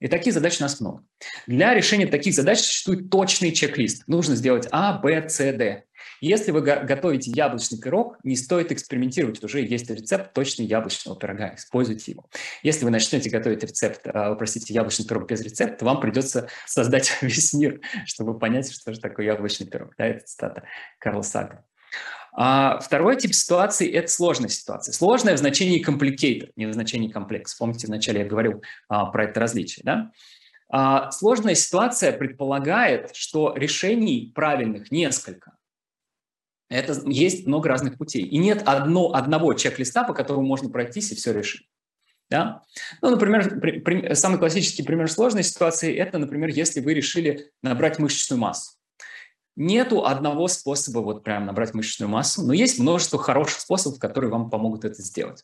И 0.00 0.08
таких 0.08 0.32
задач 0.32 0.58
у 0.58 0.62
нас 0.62 0.80
много. 0.80 1.04
Для 1.46 1.74
решения 1.74 2.06
таких 2.06 2.34
задач 2.34 2.60
существует 2.60 3.10
точный 3.10 3.52
чек-лист. 3.52 4.04
Нужно 4.06 4.34
сделать 4.34 4.66
А, 4.70 4.98
Б, 4.98 5.28
С, 5.28 5.36
Д. 5.38 5.84
Если 6.20 6.50
вы 6.50 6.60
готовите 6.60 7.30
яблочный 7.30 7.78
пирог, 7.78 8.18
не 8.24 8.36
стоит 8.36 8.72
экспериментировать. 8.72 9.42
Уже 9.42 9.60
есть 9.60 9.90
рецепт 9.90 10.32
точный 10.32 10.66
яблочного 10.66 11.18
пирога. 11.18 11.54
Используйте 11.54 12.12
его. 12.12 12.26
Если 12.62 12.84
вы 12.84 12.90
начнете 12.90 13.30
готовить 13.30 13.62
рецепт, 13.62 14.02
а, 14.06 14.34
простите, 14.34 14.74
яблочный 14.74 15.06
пирог 15.06 15.28
без 15.28 15.40
рецепта, 15.40 15.84
вам 15.84 16.00
придется 16.00 16.48
создать 16.66 17.16
весь 17.22 17.52
мир, 17.54 17.80
чтобы 18.06 18.38
понять, 18.38 18.70
что 18.72 18.92
же 18.92 19.00
такое 19.00 19.26
яблочный 19.26 19.66
пирог. 19.66 19.94
Да, 19.96 20.06
это 20.06 20.24
цитата 20.26 20.64
Карла 20.98 21.22
Сага. 21.22 21.64
А 22.32 22.78
второй 22.78 23.16
тип 23.16 23.34
ситуации– 23.34 23.90
это 23.92 24.08
сложная 24.08 24.48
ситуация. 24.48 24.92
Сложная 24.92 25.34
в 25.34 25.38
значении 25.38 25.84
complicated, 25.84 26.52
не 26.56 26.66
в 26.66 26.72
значении 26.72 27.10
комплекс. 27.10 27.54
Помните, 27.54 27.86
вначале 27.86 28.20
я 28.20 28.26
говорил 28.26 28.62
а, 28.88 29.06
про 29.06 29.24
это 29.24 29.40
различие. 29.40 29.82
Да? 29.84 30.12
А, 30.68 31.10
сложная 31.10 31.54
ситуация 31.54 32.12
предполагает, 32.12 33.16
что 33.16 33.54
решений 33.56 34.30
правильных 34.34 34.92
несколько. 34.92 35.52
Это 36.70 36.96
есть 37.04 37.46
много 37.46 37.68
разных 37.68 37.98
путей. 37.98 38.22
И 38.22 38.38
нет 38.38 38.62
одно, 38.64 39.12
одного 39.12 39.54
чек-листа, 39.54 40.04
по 40.04 40.14
которому 40.14 40.46
можно 40.46 40.70
пройтись 40.70 41.10
и 41.10 41.16
все 41.16 41.32
решить. 41.32 41.68
Да? 42.30 42.62
Ну, 43.02 43.10
например, 43.10 43.58
при, 43.58 43.80
при, 43.80 44.14
самый 44.14 44.38
классический 44.38 44.84
пример 44.84 45.10
сложной 45.10 45.42
ситуации– 45.42 45.94
это, 45.96 46.18
например, 46.18 46.50
если 46.50 46.80
вы 46.80 46.94
решили 46.94 47.50
набрать 47.60 47.98
мышечную 47.98 48.40
массу. 48.40 48.76
Нету 49.56 50.06
одного 50.06 50.46
способа 50.46 51.00
вот 51.00 51.24
прям 51.24 51.44
набрать 51.44 51.74
мышечную 51.74 52.08
массу, 52.08 52.46
но 52.46 52.52
есть 52.52 52.78
множество 52.78 53.18
хороших 53.18 53.60
способов, 53.60 53.98
которые 53.98 54.30
вам 54.30 54.48
помогут 54.48 54.84
это 54.84 55.02
сделать. 55.02 55.42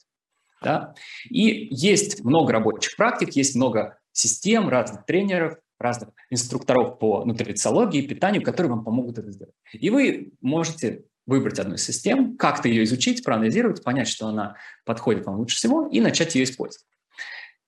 Да? 0.62 0.94
И 1.28 1.74
есть 1.74 2.22
много 2.22 2.52
рабочих 2.52 2.96
практик, 2.96 3.34
есть 3.34 3.56
много 3.56 3.98
систем, 4.12 4.68
разных 4.68 5.04
тренеров, 5.06 5.58
разных 5.80 6.10
инструкторов 6.30 7.00
по 7.00 7.24
нутрициологии, 7.24 8.06
питанию, 8.06 8.42
которые 8.42 8.70
вам 8.70 8.84
помогут 8.84 9.18
это 9.18 9.32
сделать. 9.32 9.54
И 9.72 9.90
вы 9.90 10.32
можете 10.40 11.04
выбрать 11.26 11.58
одну 11.58 11.74
из 11.74 11.84
систем, 11.84 12.36
как-то 12.36 12.68
ее 12.68 12.84
изучить, 12.84 13.24
проанализировать, 13.24 13.82
понять, 13.82 14.08
что 14.08 14.28
она 14.28 14.56
подходит 14.84 15.26
вам 15.26 15.36
лучше 15.36 15.56
всего, 15.56 15.88
и 15.88 16.00
начать 16.00 16.34
ее 16.34 16.44
использовать. 16.44 16.86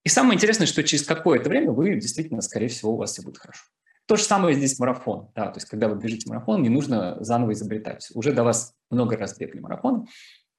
И 0.04 0.08
самое 0.08 0.36
интересное, 0.36 0.66
что 0.66 0.82
через 0.84 1.04
какое-то 1.04 1.48
время 1.48 1.72
вы 1.72 1.94
действительно, 1.96 2.40
скорее 2.40 2.68
всего, 2.68 2.94
у 2.94 2.96
вас 2.96 3.12
все 3.12 3.22
будет 3.22 3.38
хорошо. 3.38 3.64
То 4.06 4.16
же 4.16 4.22
самое 4.22 4.56
здесь 4.56 4.78
марафон. 4.78 5.30
Да, 5.34 5.48
то 5.48 5.58
есть, 5.58 5.68
когда 5.68 5.88
вы 5.88 6.00
бежите 6.00 6.30
марафон, 6.30 6.62
не 6.62 6.70
нужно 6.70 7.22
заново 7.22 7.52
изобретать. 7.52 8.08
Уже 8.14 8.32
до 8.32 8.42
вас 8.42 8.72
много 8.90 9.18
раз 9.18 9.36
бегали 9.36 9.60
марафон, 9.60 10.06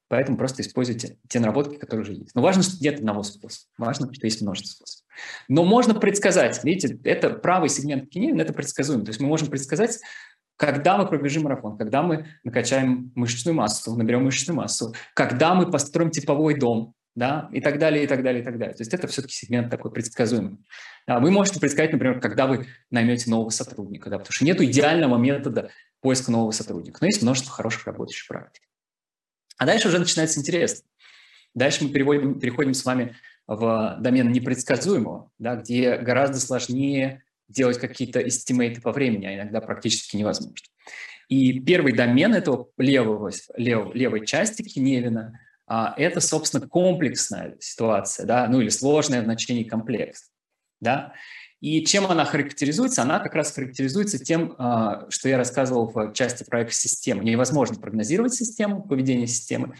поэтому 0.06 0.38
просто 0.38 0.62
используйте 0.62 1.18
те 1.28 1.40
наработки, 1.40 1.76
которые 1.76 2.02
уже 2.02 2.12
есть. 2.12 2.34
Но 2.36 2.42
важно, 2.42 2.62
что 2.62 2.80
нет 2.80 3.00
одного 3.00 3.24
способа. 3.24 3.66
Важно, 3.76 4.12
что 4.14 4.24
есть 4.24 4.40
множество 4.40 4.84
способов. 4.84 5.04
Но 5.48 5.64
можно 5.64 5.94
предсказать. 5.94 6.62
Видите, 6.62 7.00
это 7.02 7.30
правый 7.30 7.70
сегмент 7.70 8.08
Киневин, 8.08 8.40
это 8.40 8.52
предсказуемо. 8.52 9.04
То 9.04 9.10
есть 9.10 9.20
мы 9.20 9.26
можем 9.26 9.48
предсказать, 9.48 9.98
когда 10.60 10.98
мы 10.98 11.06
пробежим 11.06 11.44
марафон, 11.44 11.78
когда 11.78 12.02
мы 12.02 12.26
накачаем 12.44 13.12
мышечную 13.14 13.54
массу, 13.56 13.96
наберем 13.96 14.24
мышечную 14.24 14.58
массу, 14.58 14.94
когда 15.14 15.54
мы 15.54 15.70
построим 15.70 16.10
типовой 16.10 16.54
дом, 16.54 16.92
да, 17.14 17.48
и 17.50 17.62
так 17.62 17.78
далее, 17.78 18.04
и 18.04 18.06
так 18.06 18.22
далее, 18.22 18.42
и 18.42 18.44
так 18.44 18.58
далее. 18.58 18.76
То 18.76 18.82
есть 18.82 18.92
это 18.92 19.06
все-таки 19.08 19.32
сегмент 19.32 19.70
такой 19.70 19.90
предсказуемый. 19.90 20.58
Вы 21.06 21.30
можете 21.30 21.60
предсказать, 21.60 21.92
например, 21.92 22.20
когда 22.20 22.46
вы 22.46 22.66
наймете 22.90 23.30
нового 23.30 23.48
сотрудника, 23.48 24.10
да, 24.10 24.18
потому 24.18 24.32
что 24.32 24.44
нет 24.44 24.60
идеального 24.60 25.16
метода 25.16 25.70
поиска 26.02 26.30
нового 26.30 26.50
сотрудника, 26.50 26.98
но 27.00 27.06
есть 27.06 27.22
множество 27.22 27.52
хороших 27.52 27.86
работающих 27.86 28.28
практик. 28.28 28.62
А 29.56 29.64
дальше 29.64 29.88
уже 29.88 29.98
начинается 29.98 30.40
интересно. 30.40 30.86
Дальше 31.54 31.84
мы 31.84 31.90
переводим, 31.90 32.38
переходим 32.38 32.74
с 32.74 32.84
вами 32.84 33.16
в 33.46 33.96
домен 34.00 34.30
непредсказуемого, 34.30 35.30
да, 35.38 35.56
где 35.56 35.96
гораздо 35.96 36.38
сложнее 36.38 37.22
делать 37.50 37.78
какие-то 37.78 38.26
эстимейты 38.26 38.80
по 38.80 38.92
времени, 38.92 39.26
а 39.26 39.34
иногда 39.34 39.60
практически 39.60 40.16
невозможно. 40.16 40.66
И 41.28 41.60
первый 41.60 41.92
домен 41.92 42.34
этого 42.34 42.68
левого, 42.76 43.30
лев, 43.56 43.94
левой 43.94 44.26
части 44.26 44.62
Киневина 44.62 45.38
а, 45.66 45.94
это, 45.96 46.20
собственно, 46.20 46.66
комплексная 46.66 47.56
ситуация, 47.60 48.26
да, 48.26 48.48
ну 48.48 48.60
или 48.60 48.68
сложное 48.68 49.22
в 49.22 49.24
значении 49.24 49.62
комплекс. 49.62 50.30
Да? 50.80 51.12
И 51.60 51.84
чем 51.84 52.06
она 52.06 52.24
характеризуется? 52.24 53.02
Она 53.02 53.20
как 53.20 53.34
раз 53.34 53.52
характеризуется 53.52 54.18
тем, 54.18 54.56
а, 54.58 55.06
что 55.10 55.28
я 55.28 55.36
рассказывал 55.36 55.86
в 55.86 56.12
части 56.14 56.42
про 56.42 56.64
экосистему. 56.64 57.22
Невозможно 57.22 57.76
прогнозировать 57.76 58.34
систему, 58.34 58.82
поведение 58.82 59.28
системы, 59.28 59.76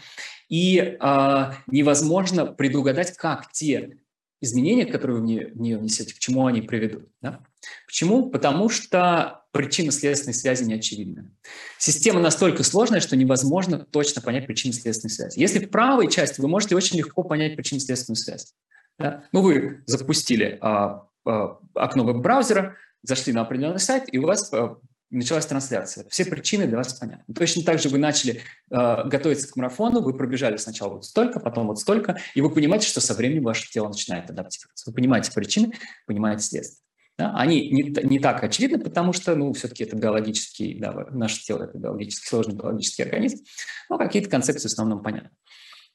и 0.47 0.95
а, 1.01 1.55
невозможно 1.67 2.45
предугадать, 2.45 3.17
как 3.17 3.51
те 3.51 3.97
изменения, 4.41 4.85
которые 4.85 5.19
вы 5.19 5.51
в 5.53 5.59
нее 5.59 5.77
внесете, 5.77 6.15
к 6.15 6.19
чему 6.19 6.45
они 6.45 6.61
приведут. 6.61 7.09
Да? 7.21 7.43
Почему? 7.85 8.29
Потому 8.29 8.69
что 8.69 9.43
причинно-следственной 9.51 10.33
связи 10.33 10.63
не 10.63 10.75
очевидны. 10.75 11.31
Система 11.77 12.19
настолько 12.19 12.63
сложная, 12.63 13.01
что 13.01 13.15
невозможно 13.15 13.79
точно 13.79 14.21
понять 14.21 14.47
причинно-следственную 14.47 15.13
связь. 15.13 15.37
Если 15.37 15.65
в 15.65 15.69
правой 15.69 16.09
части 16.09 16.39
вы 16.41 16.47
можете 16.47 16.75
очень 16.75 16.97
легко 16.97 17.23
понять 17.23 17.55
причинно-следственную 17.55 18.17
связь. 18.17 18.53
Да? 18.97 19.25
Ну, 19.31 19.41
вы 19.41 19.83
запустили 19.87 20.57
а, 20.61 21.07
а, 21.25 21.57
окно 21.75 22.03
веб-браузера, 22.03 22.75
зашли 23.03 23.33
на 23.33 23.41
определенный 23.41 23.79
сайт, 23.79 24.05
и 24.11 24.17
у 24.19 24.25
вас 24.25 24.53
а, 24.53 24.77
началась 25.11 25.45
трансляция. 25.45 26.07
Все 26.09 26.25
причины 26.25 26.65
для 26.67 26.77
вас 26.77 26.93
понятны. 26.93 27.33
Точно 27.33 27.63
так 27.63 27.79
же 27.79 27.89
вы 27.89 27.97
начали 27.97 28.41
э, 28.71 29.07
готовиться 29.07 29.51
к 29.51 29.55
марафону, 29.57 30.01
вы 30.01 30.15
пробежали 30.15 30.55
сначала 30.55 30.93
вот 30.93 31.05
столько, 31.05 31.41
потом 31.41 31.67
вот 31.67 31.79
столько, 31.79 32.17
и 32.33 32.41
вы 32.41 32.49
понимаете, 32.49 32.87
что 32.87 33.01
со 33.01 33.13
временем 33.13 33.43
ваше 33.43 33.69
тело 33.69 33.89
начинает 33.89 34.29
адаптироваться. 34.29 34.89
Вы 34.89 34.95
понимаете 34.95 35.31
причины, 35.33 35.73
понимаете 36.07 36.43
следствие. 36.43 36.81
Да? 37.17 37.33
Они 37.35 37.69
не, 37.69 37.83
не 38.03 38.19
так 38.19 38.43
очевидны, 38.43 38.79
потому 38.79 39.13
что, 39.13 39.35
ну, 39.35 39.53
все-таки 39.53 39.83
это 39.83 39.95
биологический, 39.95 40.79
да, 40.79 41.07
наше 41.11 41.43
тело– 41.43 41.63
это 41.65 41.77
биологически 41.77 42.27
сложный 42.27 42.55
биологический 42.55 43.03
организм, 43.03 43.43
но 43.89 43.97
какие-то 43.97 44.29
концепции 44.29 44.67
в 44.67 44.71
основном 44.71 45.03
понятны. 45.03 45.31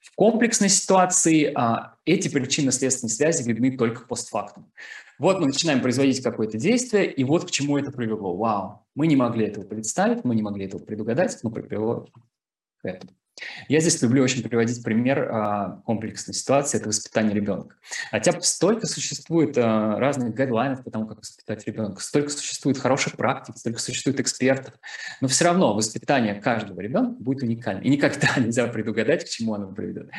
В 0.00 0.14
комплексной 0.14 0.68
ситуации 0.68 1.52
а, 1.54 1.96
эти 2.04 2.28
причинно-следственные 2.28 3.12
связи 3.12 3.42
видны 3.42 3.76
только 3.76 4.06
постфактум. 4.06 4.72
Вот 5.18 5.40
мы 5.40 5.46
начинаем 5.46 5.80
производить 5.80 6.22
какое-то 6.22 6.58
действие, 6.58 7.10
и 7.10 7.24
вот 7.24 7.46
к 7.46 7.50
чему 7.50 7.76
это 7.76 7.90
привело. 7.90 8.36
Вау, 8.36 8.86
мы 8.94 9.06
не 9.06 9.16
могли 9.16 9.46
этого 9.46 9.64
представить, 9.64 10.24
мы 10.24 10.36
не 10.36 10.42
могли 10.42 10.66
этого 10.66 10.80
предугадать, 10.80 11.38
но 11.42 11.50
привело 11.50 12.06
к 12.78 12.84
этому. 12.84 13.12
Я 13.68 13.80
здесь 13.80 14.00
люблю 14.02 14.22
очень 14.22 14.42
приводить 14.42 14.82
пример 14.82 15.28
а, 15.30 15.82
комплексной 15.84 16.34
ситуации– 16.34 16.78
это 16.80 16.88
воспитание 16.88 17.34
ребенка. 17.34 17.76
Хотя 18.10 18.40
столько 18.40 18.86
существует 18.86 19.58
а, 19.58 19.98
разных 19.98 20.34
гайдлайнов 20.34 20.82
по 20.82 20.90
тому, 20.90 21.06
как 21.06 21.18
воспитать 21.18 21.66
ребенка, 21.66 22.00
столько 22.00 22.30
существует 22.30 22.78
хороших 22.78 23.16
практик, 23.16 23.58
столько 23.58 23.78
существует 23.78 24.20
экспертов, 24.20 24.74
но 25.20 25.28
все 25.28 25.44
равно 25.44 25.74
воспитание 25.74 26.34
каждого 26.34 26.80
ребенка 26.80 27.22
будет 27.22 27.42
уникальным. 27.42 27.84
И 27.84 27.90
никогда 27.90 28.28
нельзя 28.38 28.66
предугадать, 28.68 29.24
к 29.24 29.28
чему 29.28 29.54
оно 29.54 29.72
приведет 29.72 30.10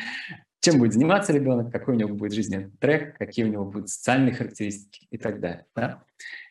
чем 0.68 0.78
будет 0.78 0.92
заниматься 0.92 1.32
ребенок, 1.32 1.72
какой 1.72 1.94
у 1.94 1.96
него 1.96 2.14
будет 2.14 2.32
жизненный 2.32 2.70
трек, 2.78 3.16
какие 3.16 3.44
у 3.44 3.48
него 3.48 3.64
будут 3.64 3.88
социальные 3.88 4.34
характеристики 4.34 5.06
и 5.10 5.16
так 5.16 5.40
далее. 5.40 5.64
Да? 5.74 6.02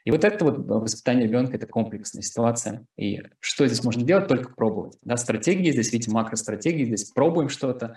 И 0.05 0.11
вот 0.11 0.23
это 0.23 0.43
вот 0.43 0.57
воспитание 0.57 1.27
ребенка– 1.27 1.55
это 1.57 1.67
комплексная 1.67 2.23
ситуация. 2.23 2.85
И 2.97 3.21
что 3.39 3.67
здесь 3.67 3.83
можно 3.83 4.03
делать? 4.03 4.27
Только 4.27 4.53
пробовать. 4.53 4.97
Да? 5.03 5.17
Стратегии 5.17 5.71
здесь, 5.71 5.91
видите, 5.91 6.11
макростратегии, 6.11 6.85
здесь 6.85 7.11
пробуем 7.11 7.49
что-то, 7.49 7.95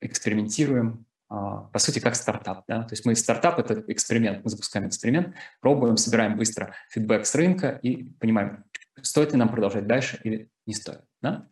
экспериментируем, 0.00 1.06
а, 1.28 1.62
по 1.72 1.78
сути, 1.80 1.98
как 1.98 2.14
стартап. 2.14 2.64
Да? 2.68 2.82
То 2.82 2.92
есть 2.92 3.04
мы 3.04 3.16
стартап– 3.16 3.58
это 3.60 3.82
эксперимент, 3.88 4.44
мы 4.44 4.50
запускаем 4.50 4.86
эксперимент, 4.86 5.34
пробуем, 5.60 5.96
собираем 5.96 6.36
быстро 6.36 6.74
фидбэк 6.90 7.26
с 7.26 7.34
рынка 7.34 7.80
и 7.82 8.04
понимаем, 8.20 8.64
стоит 9.02 9.32
ли 9.32 9.38
нам 9.38 9.48
продолжать 9.48 9.86
дальше 9.86 10.20
или 10.22 10.50
не 10.66 10.74
стоит. 10.74 11.00
Да? 11.20 11.48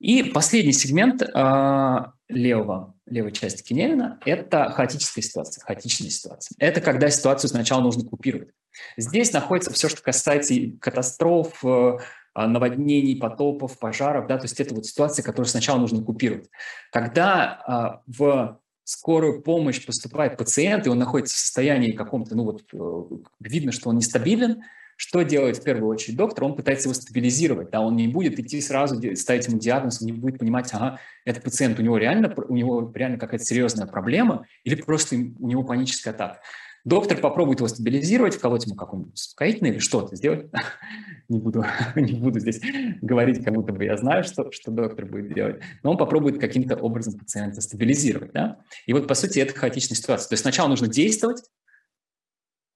И 0.00 0.24
последний 0.24 0.72
сегмент 0.72 1.22
э, 1.22 2.04
левого, 2.28 2.94
левой 3.06 3.32
части 3.32 3.62
Киневина– 3.62 4.18
это 4.24 4.70
хаотическая 4.70 5.22
ситуация, 5.22 5.62
хаотичная 5.62 6.10
ситуация. 6.10 6.56
Это 6.58 6.80
когда 6.80 7.10
ситуацию 7.10 7.50
сначала 7.50 7.82
нужно 7.82 8.04
купировать. 8.04 8.48
Здесь 8.96 9.32
находится 9.32 9.72
все, 9.72 9.88
что 9.88 10.02
касается 10.02 10.54
катастроф, 10.80 11.64
э, 11.64 11.98
наводнений, 12.34 13.16
потопов, 13.16 13.78
пожаров, 13.78 14.26
да, 14.26 14.38
то 14.38 14.44
есть 14.44 14.58
это 14.60 14.74
вот 14.74 14.86
ситуация, 14.86 15.22
которую 15.22 15.46
сначала 15.46 15.78
нужно 15.78 16.02
купировать. 16.02 16.48
Когда 16.90 18.02
э, 18.06 18.12
в 18.18 18.60
скорую 18.84 19.42
помощь 19.42 19.84
поступает 19.84 20.36
пациент, 20.36 20.86
и 20.86 20.90
он 20.90 20.98
находится 20.98 21.36
в 21.36 21.38
состоянии 21.38 21.92
каком-то, 21.92 22.34
ну 22.34 22.44
вот, 22.44 22.62
э, 22.72 23.16
видно, 23.40 23.72
что 23.72 23.90
он 23.90 23.96
нестабилен, 23.96 24.62
что 24.96 25.22
делает 25.22 25.58
в 25.58 25.62
первую 25.62 25.88
очередь 25.88 26.16
доктор? 26.16 26.44
Он 26.44 26.56
пытается 26.56 26.88
его 26.88 26.94
стабилизировать, 26.94 27.70
да, 27.70 27.80
он 27.80 27.96
не 27.96 28.08
будет 28.08 28.38
идти 28.38 28.60
сразу 28.60 29.00
ставить 29.16 29.46
ему 29.46 29.58
диагноз, 29.58 30.00
он 30.00 30.06
не 30.06 30.12
будет 30.12 30.38
понимать, 30.38 30.72
ага, 30.72 30.98
этот 31.24 31.42
пациент, 31.42 31.78
у 31.78 31.82
него 31.82 31.98
реально, 31.98 32.32
у 32.48 32.54
него 32.54 32.92
реально 32.94 33.18
какая-то 33.18 33.44
серьезная 33.44 33.86
проблема 33.86 34.46
или 34.64 34.74
просто 34.74 35.16
у 35.16 35.48
него 35.48 35.62
паническая 35.62 36.14
атака. 36.14 36.40
Доктор 36.84 37.18
попробует 37.18 37.60
его 37.60 37.68
стабилизировать, 37.68 38.34
вколоть 38.34 38.66
ему 38.66 38.76
какой-нибудь 38.76 39.14
успокоительный 39.14 39.70
или 39.70 39.78
что-то 39.78 40.16
сделать. 40.16 40.50
не, 41.28 41.38
буду, 41.38 41.64
не 41.96 42.12
буду 42.12 42.40
здесь 42.40 42.60
говорить, 43.00 43.42
как 43.42 43.54
будто 43.54 43.72
бы 43.72 43.84
я 43.84 43.96
знаю, 43.96 44.22
что, 44.22 44.50
что 44.52 44.70
доктор 44.70 45.06
будет 45.06 45.32
делать. 45.32 45.62
Но 45.82 45.92
он 45.92 45.96
попробует 45.96 46.38
каким-то 46.38 46.76
образом 46.76 47.18
пациента 47.18 47.62
стабилизировать. 47.62 48.32
Да? 48.32 48.58
И 48.86 48.92
вот, 48.92 49.08
по 49.08 49.14
сути, 49.14 49.38
это 49.38 49.54
хаотичная 49.54 49.96
ситуация. 49.96 50.28
То 50.28 50.32
есть 50.34 50.42
сначала 50.42 50.68
нужно 50.68 50.86
действовать, 50.86 51.42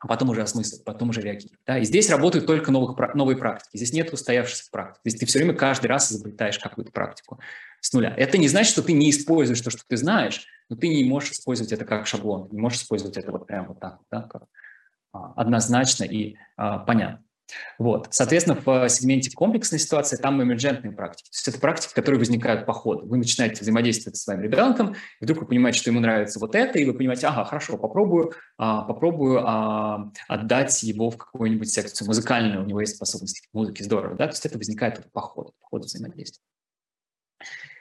а 0.01 0.07
потом 0.07 0.31
уже 0.31 0.43
осмыслить, 0.43 0.85
потом 0.85 1.11
уже 1.11 1.21
реагировать. 1.21 1.61
Да? 1.67 1.79
И 1.79 1.85
здесь 1.85 2.09
работают 2.09 2.47
только 2.47 2.71
новых, 2.71 2.97
новые 3.15 3.37
практики. 3.37 3.77
Здесь 3.77 3.93
нет 3.93 4.13
устоявшихся 4.13 4.71
практик. 4.71 5.01
Здесь 5.05 5.21
ты 5.21 5.27
все 5.27 5.39
время 5.39 5.55
каждый 5.55 5.87
раз 5.87 6.13
изобретаешь 6.13 6.59
какую-то 6.59 6.93
практику 6.93 7.41
с 7.81 7.93
нуля. 7.93 8.15
Это 8.17 8.39
не 8.39 8.49
значит, 8.49 8.73
что 8.73 8.83
ты 8.83 8.93
не 8.93 9.11
используешь 9.11 9.61
то, 9.61 9.71
что 9.71 9.83
ты 9.87 9.97
знаешь, 9.97 10.47
но 10.69 10.77
ты 10.77 10.89
не 10.89 11.05
можешь 11.05 11.33
использовать 11.33 11.73
это 11.73 11.85
как 11.85 12.07
шаблон, 12.07 12.49
не 12.53 12.61
можешь 12.61 12.81
использовать 12.81 13.17
это 13.17 13.33
вот 13.33 13.47
прямо 13.47 13.69
вот 13.69 13.81
так, 13.81 13.99
да, 14.11 14.23
как 14.23 14.45
а, 15.13 15.33
однозначно 15.37 16.05
и 16.05 16.37
а, 16.57 16.79
понятно. 16.79 17.25
Вот. 17.79 18.09
Соответственно, 18.11 18.61
в 18.65 18.89
сегменте 18.89 19.31
комплексной 19.31 19.79
ситуации 19.79 20.17
там 20.17 20.43
эмерджентные 20.43 20.93
практики. 20.93 21.29
То 21.31 21.37
есть 21.37 21.49
это 21.49 21.59
практики, 21.59 21.95
которые 21.95 22.19
возникают 22.19 22.67
по 22.67 22.73
ходу. 22.73 23.07
Вы 23.07 23.19
начинаете 23.19 23.63
взаимодействовать 23.63 24.17
с 24.17 24.23
своим 24.23 24.41
ребенком, 24.41 24.95
и 25.21 25.25
вдруг 25.25 25.41
вы 25.41 25.47
понимаете, 25.47 25.79
что 25.79 25.91
ему 25.91 26.01
нравится 26.01 26.39
вот 26.39 26.55
это, 26.55 26.79
и 26.79 26.85
вы 26.85 26.95
понимаете, 26.95 27.27
ага, 27.29 27.45
хорошо, 27.45 27.79
попробую, 27.79 28.33
а, 28.57 28.83
попробую 28.83 29.43
а, 29.47 30.11
отдать 30.29 30.83
его 30.83 31.11
в 31.11 31.17
какую-нибудь 31.17 31.71
секцию 31.71 32.07
музыкальную, 32.07 32.63
у 32.63 32.67
него 32.67 32.81
есть 32.81 32.97
способности 32.97 33.47
к 33.47 33.55
музыке, 33.55 33.85
здорово. 33.85 34.15
Да? 34.17 34.27
То 34.27 34.33
есть 34.33 34.47
это 34.47 34.59
возникает 34.59 35.11
по 35.13 35.21
ходу, 35.21 35.55
по 35.61 35.67
ходу 35.69 35.85
взаимодействия. 35.87 36.43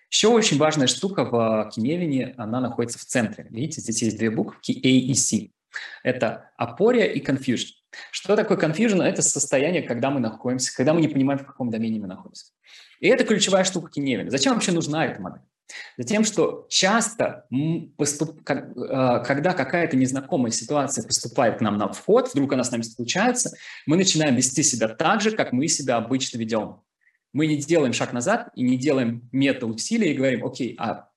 Еще 0.09 0.29
очень 0.29 0.57
важная 0.57 0.87
штука 0.87 1.25
в 1.25 1.69
Киневине, 1.73 2.33
она 2.37 2.61
находится 2.61 2.97
в 2.97 3.03
центре. 3.03 3.47
Видите, 3.49 3.81
здесь 3.81 4.01
есть 4.01 4.17
две 4.17 4.29
буквы, 4.29 4.55
A 4.65 4.87
и 4.87 5.13
C. 5.13 5.49
Это 6.03 6.51
апория 6.57 7.05
и 7.05 7.21
confusion. 7.23 7.76
Что 8.11 8.35
такое 8.35 8.57
confusion? 8.57 9.01
Это 9.01 9.21
состояние, 9.21 9.81
когда 9.81 10.09
мы 10.09 10.19
находимся, 10.19 10.75
когда 10.75 10.93
мы 10.93 11.01
не 11.01 11.07
понимаем, 11.07 11.39
в 11.39 11.45
каком 11.45 11.69
домене 11.69 11.99
мы 11.99 12.07
находимся. 12.07 12.47
И 12.99 13.07
это 13.07 13.23
ключевая 13.23 13.63
штука 13.63 13.91
Киневина. 13.91 14.29
Зачем 14.29 14.53
вообще 14.53 14.71
нужна 14.71 15.05
эта 15.05 15.21
модель? 15.21 15.41
Затем, 15.97 16.23
что 16.23 16.65
часто, 16.69 17.45
поступ... 17.97 18.39
А, 18.49 19.19
когда 19.19 19.53
какая-то 19.53 19.97
незнакомая 19.97 20.51
ситуация 20.51 21.05
поступает 21.05 21.57
к 21.57 21.61
нам 21.61 21.77
на 21.77 21.91
вход, 21.91 22.29
вдруг 22.33 22.53
она 22.53 22.63
с 22.63 22.71
нами 22.71 22.83
случается, 22.83 23.55
мы 23.85 23.97
начинаем 23.97 24.35
вести 24.35 24.63
себя 24.63 24.87
так 24.87 25.21
же, 25.21 25.31
как 25.31 25.51
мы 25.51 25.67
себя 25.67 25.97
обычно 25.97 26.37
ведем. 26.37 26.81
Мы 27.33 27.47
не 27.47 27.57
делаем 27.57 27.93
шаг 27.93 28.13
назад 28.13 28.49
и 28.55 28.63
не 28.63 28.77
делаем 28.77 29.27
мета-усилия 29.31 30.11
и 30.11 30.15
говорим, 30.15 30.45
окей, 30.45 30.75
а 30.79 31.09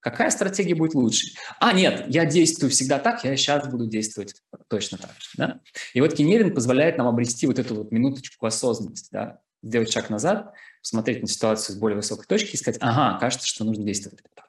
Какая 0.00 0.30
стратегия 0.30 0.74
будет 0.74 0.94
лучше? 0.94 1.36
А, 1.58 1.72
нет, 1.72 2.04
я 2.08 2.24
действую 2.24 2.70
всегда 2.70 2.98
так, 2.98 3.24
я 3.24 3.36
сейчас 3.36 3.68
буду 3.68 3.86
действовать 3.86 4.34
точно 4.68 4.98
так 4.98 5.10
же. 5.18 5.28
Да? 5.36 5.60
И 5.92 6.00
вот 6.00 6.14
Кеневин 6.14 6.54
позволяет 6.54 6.98
нам 6.98 7.08
обрести 7.08 7.46
вот 7.46 7.58
эту 7.58 7.74
вот 7.74 7.90
минуточку 7.90 8.46
осознанности, 8.46 9.08
да? 9.10 9.40
сделать 9.62 9.92
шаг 9.92 10.08
назад, 10.08 10.52
посмотреть 10.82 11.22
на 11.22 11.28
ситуацию 11.28 11.74
с 11.74 11.78
более 11.78 11.96
высокой 11.96 12.26
точки 12.26 12.54
и 12.54 12.56
сказать, 12.56 12.78
ага, 12.80 13.18
кажется, 13.18 13.46
что 13.46 13.64
нужно 13.64 13.84
действовать 13.84 14.20
так. 14.34 14.46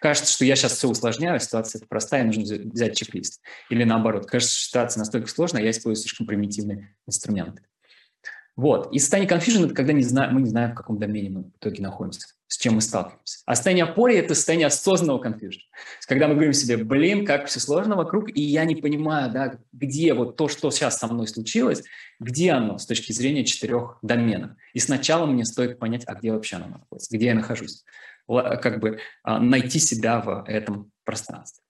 Кажется, 0.00 0.32
что 0.32 0.44
я 0.44 0.56
сейчас 0.56 0.72
все 0.76 0.88
усложняю, 0.88 1.40
ситуация 1.40 1.82
простая, 1.86 2.24
нужно 2.24 2.44
взять 2.44 2.96
чек-лист. 2.96 3.40
Или 3.70 3.84
наоборот, 3.84 4.26
кажется, 4.26 4.54
что 4.54 4.66
ситуация 4.66 5.00
настолько 5.00 5.28
сложная, 5.28 5.62
я 5.62 5.70
использую 5.70 6.02
слишком 6.02 6.26
примитивные 6.26 6.96
инструменты. 7.06 7.62
Вот. 8.56 8.92
И 8.92 8.98
состояние 8.98 9.30
confusion– 9.30 9.64
это 9.66 9.74
когда 9.74 9.92
не 9.92 10.04
знаем, 10.04 10.34
мы 10.34 10.42
не 10.42 10.48
знаем, 10.48 10.72
в 10.72 10.74
каком 10.74 10.98
домене 10.98 11.30
мы 11.30 11.42
в 11.42 11.56
итоге 11.56 11.82
находимся, 11.82 12.28
с 12.54 12.56
чем 12.56 12.74
мы 12.74 12.82
сталкиваемся. 12.82 13.40
А 13.46 13.56
состояние 13.56 13.84
опоры– 13.84 14.14
это 14.16 14.36
состояние 14.36 14.68
осознанного 14.68 15.20
confusion. 15.20 15.58
Когда 16.06 16.28
мы 16.28 16.34
говорим 16.34 16.52
себе, 16.52 16.76
блин, 16.76 17.26
как 17.26 17.46
все 17.46 17.58
сложно 17.58 17.96
вокруг, 17.96 18.30
и 18.30 18.40
я 18.40 18.64
не 18.64 18.76
понимаю, 18.76 19.32
да, 19.32 19.58
где 19.72 20.14
вот 20.14 20.36
то, 20.36 20.46
что 20.46 20.70
сейчас 20.70 20.98
со 20.98 21.08
мной 21.08 21.26
случилось, 21.26 21.82
где 22.20 22.52
оно 22.52 22.78
с 22.78 22.86
точки 22.86 23.10
зрения 23.10 23.44
четырех 23.44 23.98
доменов. 24.02 24.52
И 24.72 24.78
сначала 24.78 25.26
мне 25.26 25.44
стоит 25.44 25.80
понять, 25.80 26.04
а 26.06 26.14
где 26.14 26.30
вообще 26.30 26.56
оно 26.56 26.68
находится, 26.68 27.16
где 27.16 27.26
я 27.26 27.34
нахожусь. 27.34 27.84
Как 28.28 28.78
бы 28.78 29.00
а, 29.24 29.40
найти 29.40 29.80
себя 29.80 30.20
в 30.20 30.44
этом 30.46 30.92
пространстве. 31.04 31.60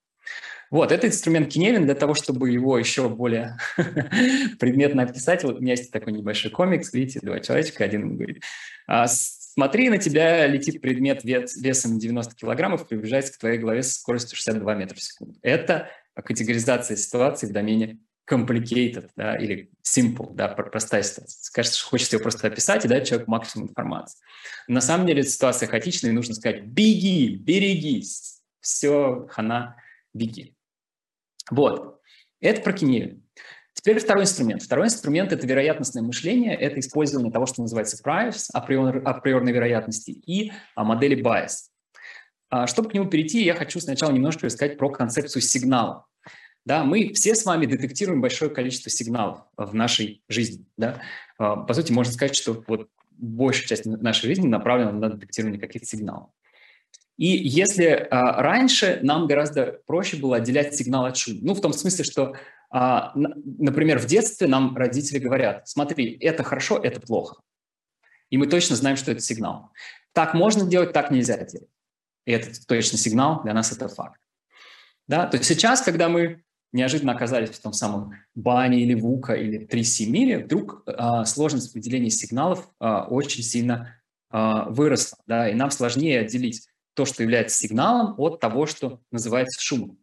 Вот, 0.70 0.92
это 0.92 1.07
инструмент 1.07 1.51
Киневин 1.51 1.87
для 1.87 1.94
того, 1.94 2.12
чтобы 2.12 2.51
его 2.51 2.79
еще 2.79 3.09
более 3.09 3.57
предметно 4.59 5.05
описать. 5.05 5.44
Вот 5.44 5.57
у 5.57 5.61
меня 5.61 5.73
есть 5.73 5.90
такой 5.90 6.12
небольшой 6.12 6.51
комикс, 6.51 6.92
видите, 6.92 7.20
два 7.23 7.40
человечка, 7.40 7.85
один 7.85 8.16
говорит, 8.16 8.42
«А, 8.87 9.07
смотри, 9.55 9.88
на 9.88 9.99
тебя 9.99 10.47
летит 10.47 10.81
предмет 10.81 11.25
вес, 11.25 11.57
весом 11.57 11.99
90 11.99 12.35
килограммов, 12.35 12.87
приближается 12.87 13.33
к 13.33 13.38
твоей 13.38 13.59
голове 13.59 13.83
со 13.83 13.95
скоростью 13.95 14.37
62 14.37 14.75
метра 14.75 14.97
в 14.97 15.03
секунду. 15.03 15.38
Это 15.43 15.88
категоризация 16.14 16.97
ситуации 16.97 17.47
в 17.47 17.53
домене 17.53 17.99
complicated, 18.31 19.11
да, 19.17 19.37
или 19.37 19.71
simple, 19.83 20.35
да, 20.35 20.49
простая 20.49 21.03
ситуация. 21.03 21.53
Кажется, 21.53 21.79
что 21.79 21.88
хочется 21.88 22.17
ее 22.17 22.23
просто 22.23 22.47
описать 22.47 22.85
и 22.85 22.88
дать 22.88 23.07
человеку 23.07 23.31
максимум 23.31 23.69
информации. 23.69 24.19
На 24.67 24.81
самом 24.81 25.07
деле 25.07 25.23
ситуация 25.23 25.69
хаотичная, 25.69 26.11
и 26.11 26.14
нужно 26.14 26.35
сказать 26.35 26.64
«беги, 26.64 27.37
берегись», 27.37 28.40
все, 28.61 29.27
хана, 29.31 29.77
беги. 30.14 30.57
Вот. 31.51 32.01
Это 32.40 32.62
про 32.62 32.73
Киневин. 32.73 33.24
Теперь 33.85 34.01
второй 34.01 34.25
инструмент. 34.25 34.62
Второй 34.62 34.87
инструмент– 34.87 35.31
это 35.35 35.47
вероятностное 35.47 36.03
мышление, 36.03 36.55
это 36.55 36.81
использование 36.81 37.31
того, 37.31 37.44
что 37.44 37.61
называется 37.61 38.03
priors, 38.03 38.47
априор, 38.55 39.03
априорной 39.05 39.53
вероятности, 39.53 40.11
и 40.11 40.53
а, 40.75 40.85
модели 40.85 41.23
bias. 41.23 41.68
А, 42.49 42.66
чтобы 42.66 42.88
к 42.88 42.94
нему 42.94 43.11
перейти, 43.11 43.44
я 43.44 43.55
хочу 43.55 43.81
сначала 43.81 44.11
немножко 44.11 44.47
рассказать 44.47 44.79
про 44.79 44.88
концепцию 44.88 45.42
сигнала. 45.42 46.07
Да, 46.64 46.83
мы 46.83 47.12
все 47.12 47.35
с 47.35 47.44
вами 47.44 47.66
детектируем 47.66 48.23
большое 48.23 48.51
количество 48.51 48.88
сигналов 48.88 49.40
в 49.55 49.75
нашей 49.75 50.23
жизни. 50.31 50.64
Да? 50.79 51.03
А, 51.37 51.57
по 51.57 51.75
сути, 51.75 51.92
можно 51.92 52.11
сказать, 52.11 52.35
что 52.35 52.64
вот 52.66 52.88
большая 53.11 53.68
часть 53.68 53.85
нашей 53.85 54.29
жизни 54.29 54.47
направлена 54.47 54.92
на 54.92 55.11
детектирование 55.11 55.61
каких-то 55.61 55.87
сигналов. 55.87 56.31
И 57.16 57.27
если 57.27 58.09
а, 58.11 58.42
раньше 58.42 58.98
нам 59.03 59.27
гораздо 59.27 59.81
проще 59.87 60.16
было 60.16 60.37
отделять 60.37 60.74
сигнал 60.74 61.05
от 61.05 61.16
шума, 61.16 61.38
ну, 61.42 61.55
в 61.55 61.61
том 61.61 61.72
смысле, 61.72 62.05
что, 62.05 62.35
а, 62.70 63.12
например, 63.14 63.98
в 63.98 64.07
детстве 64.07 64.48
нам 64.48 64.77
родители 64.77 65.18
говорят, 65.18 65.68
смотри, 65.68 66.16
это 66.20 66.42
хорошо, 66.42 66.79
это 66.79 67.00
плохо. 67.00 67.40
И 68.31 68.37
мы 68.37 68.46
точно 68.46 68.74
знаем, 68.74 68.96
что 68.96 69.12
это 69.12 69.20
сигнал. 69.20 69.70
Так 70.12 70.35
можно 70.35 70.66
делать, 70.68 70.92
так 70.92 71.11
нельзя 71.11 71.37
делать. 71.37 71.68
И 72.27 72.33
это 72.33 72.50
точно 72.66 72.98
сигнал, 72.98 73.42
для 73.42 73.55
нас 73.55 73.70
это 73.70 73.88
факт. 73.88 74.20
Да? 75.07 75.27
То 75.27 75.37
есть 75.37 75.48
сейчас, 75.48 75.83
когда 75.83 76.09
мы 76.09 76.42
неожиданно 76.72 77.12
оказались 77.12 77.50
в 77.50 77.62
том 77.62 77.72
самом 77.72 78.14
бане 78.35 78.83
или 78.83 78.94
вука 78.94 79.35
или 79.35 79.66
3C 79.66 80.07
мире, 80.07 80.44
вдруг 80.44 80.83
а, 80.87 81.24
сложность 81.24 81.74
выделения 81.74 82.11
сигналов 82.11 82.68
а, 82.81 83.07
очень 83.07 83.44
сильно 83.44 84.00
а, 84.31 84.68
выросла. 84.70 85.18
Да? 85.27 85.48
И 85.48 85.55
нам 85.55 85.70
сложнее 85.70 86.20
отделить 86.20 86.66
то, 86.94 87.04
что 87.04 87.22
является 87.22 87.57
сигналом, 87.57 88.14
от 88.18 88.40
того, 88.40 88.66
что 88.66 89.00
называется 89.11 89.61
шумом. 89.61 89.98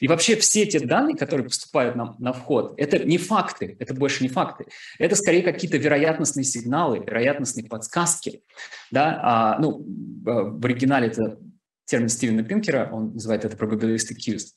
И 0.00 0.08
вообще 0.08 0.36
все 0.36 0.66
те 0.66 0.80
данные, 0.80 1.16
которые 1.16 1.44
поступают 1.44 1.94
нам 1.94 2.16
на 2.18 2.32
вход, 2.32 2.74
это 2.78 2.98
не 3.04 3.18
факты, 3.18 3.76
это 3.78 3.94
больше 3.94 4.22
не 4.22 4.28
факты. 4.28 4.66
Это 4.98 5.14
скорее 5.14 5.42
какие-то 5.42 5.76
вероятностные 5.76 6.44
сигналы, 6.44 6.98
вероятностные 6.98 7.66
подсказки. 7.66 8.42
Да? 8.90 9.20
А, 9.22 9.58
ну, 9.58 9.84
в 9.84 10.64
оригинале 10.64 11.08
это 11.08 11.38
термин 11.84 12.08
Стивена 12.08 12.42
Пинкера, 12.42 12.88
он 12.92 13.12
называет 13.14 13.44
это 13.44 13.56
probabilistic 13.56 14.16
cues. 14.26 14.52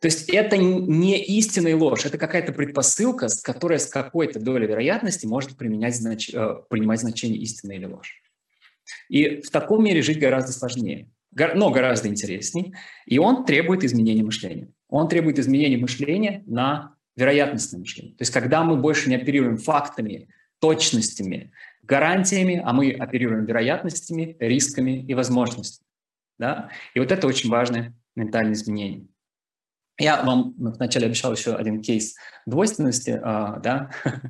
То 0.00 0.06
есть 0.06 0.28
это 0.30 0.56
не 0.56 1.22
истинная 1.22 1.76
ложь, 1.76 2.06
это 2.06 2.18
какая-то 2.18 2.52
предпосылка, 2.52 3.28
которая 3.44 3.78
с 3.78 3.86
какой-то 3.86 4.40
долей 4.40 4.66
вероятности 4.66 5.26
может 5.26 5.56
применять 5.56 5.94
знач... 5.94 6.28
Э, 6.34 6.56
принимать 6.68 7.00
значение 7.00 7.38
истины 7.40 7.76
или 7.76 7.84
ложь. 7.84 8.20
И 9.08 9.40
в 9.40 9.50
таком 9.50 9.84
мире 9.84 10.02
жить 10.02 10.18
гораздо 10.18 10.52
сложнее, 10.52 11.08
но 11.54 11.70
гораздо 11.70 12.08
интереснее. 12.08 12.72
И 13.06 13.18
он 13.18 13.44
требует 13.44 13.84
изменения 13.84 14.22
мышления. 14.22 14.72
Он 14.88 15.08
требует 15.08 15.38
изменения 15.38 15.78
мышления 15.78 16.42
на 16.46 16.94
вероятностное 17.16 17.80
мышление. 17.80 18.14
То 18.16 18.22
есть 18.22 18.32
когда 18.32 18.64
мы 18.64 18.76
больше 18.76 19.08
не 19.08 19.16
оперируем 19.16 19.56
фактами, 19.56 20.28
точностями, 20.60 21.52
гарантиями, 21.82 22.62
а 22.64 22.72
мы 22.72 22.92
оперируем 22.92 23.44
вероятностями, 23.44 24.36
рисками 24.38 25.04
и 25.04 25.14
возможностями. 25.14 25.88
Да? 26.38 26.70
И 26.94 27.00
вот 27.00 27.10
это 27.10 27.26
очень 27.26 27.50
важное 27.50 27.94
ментальное 28.14 28.54
изменение. 28.54 29.08
Я 29.98 30.22
вам 30.22 30.54
вначале 30.56 31.06
обещал 31.06 31.32
еще 31.32 31.54
один 31.54 31.82
кейс 31.82 32.14
двойственности, 32.46 33.20
а, 33.22 33.58
да, 33.58 33.90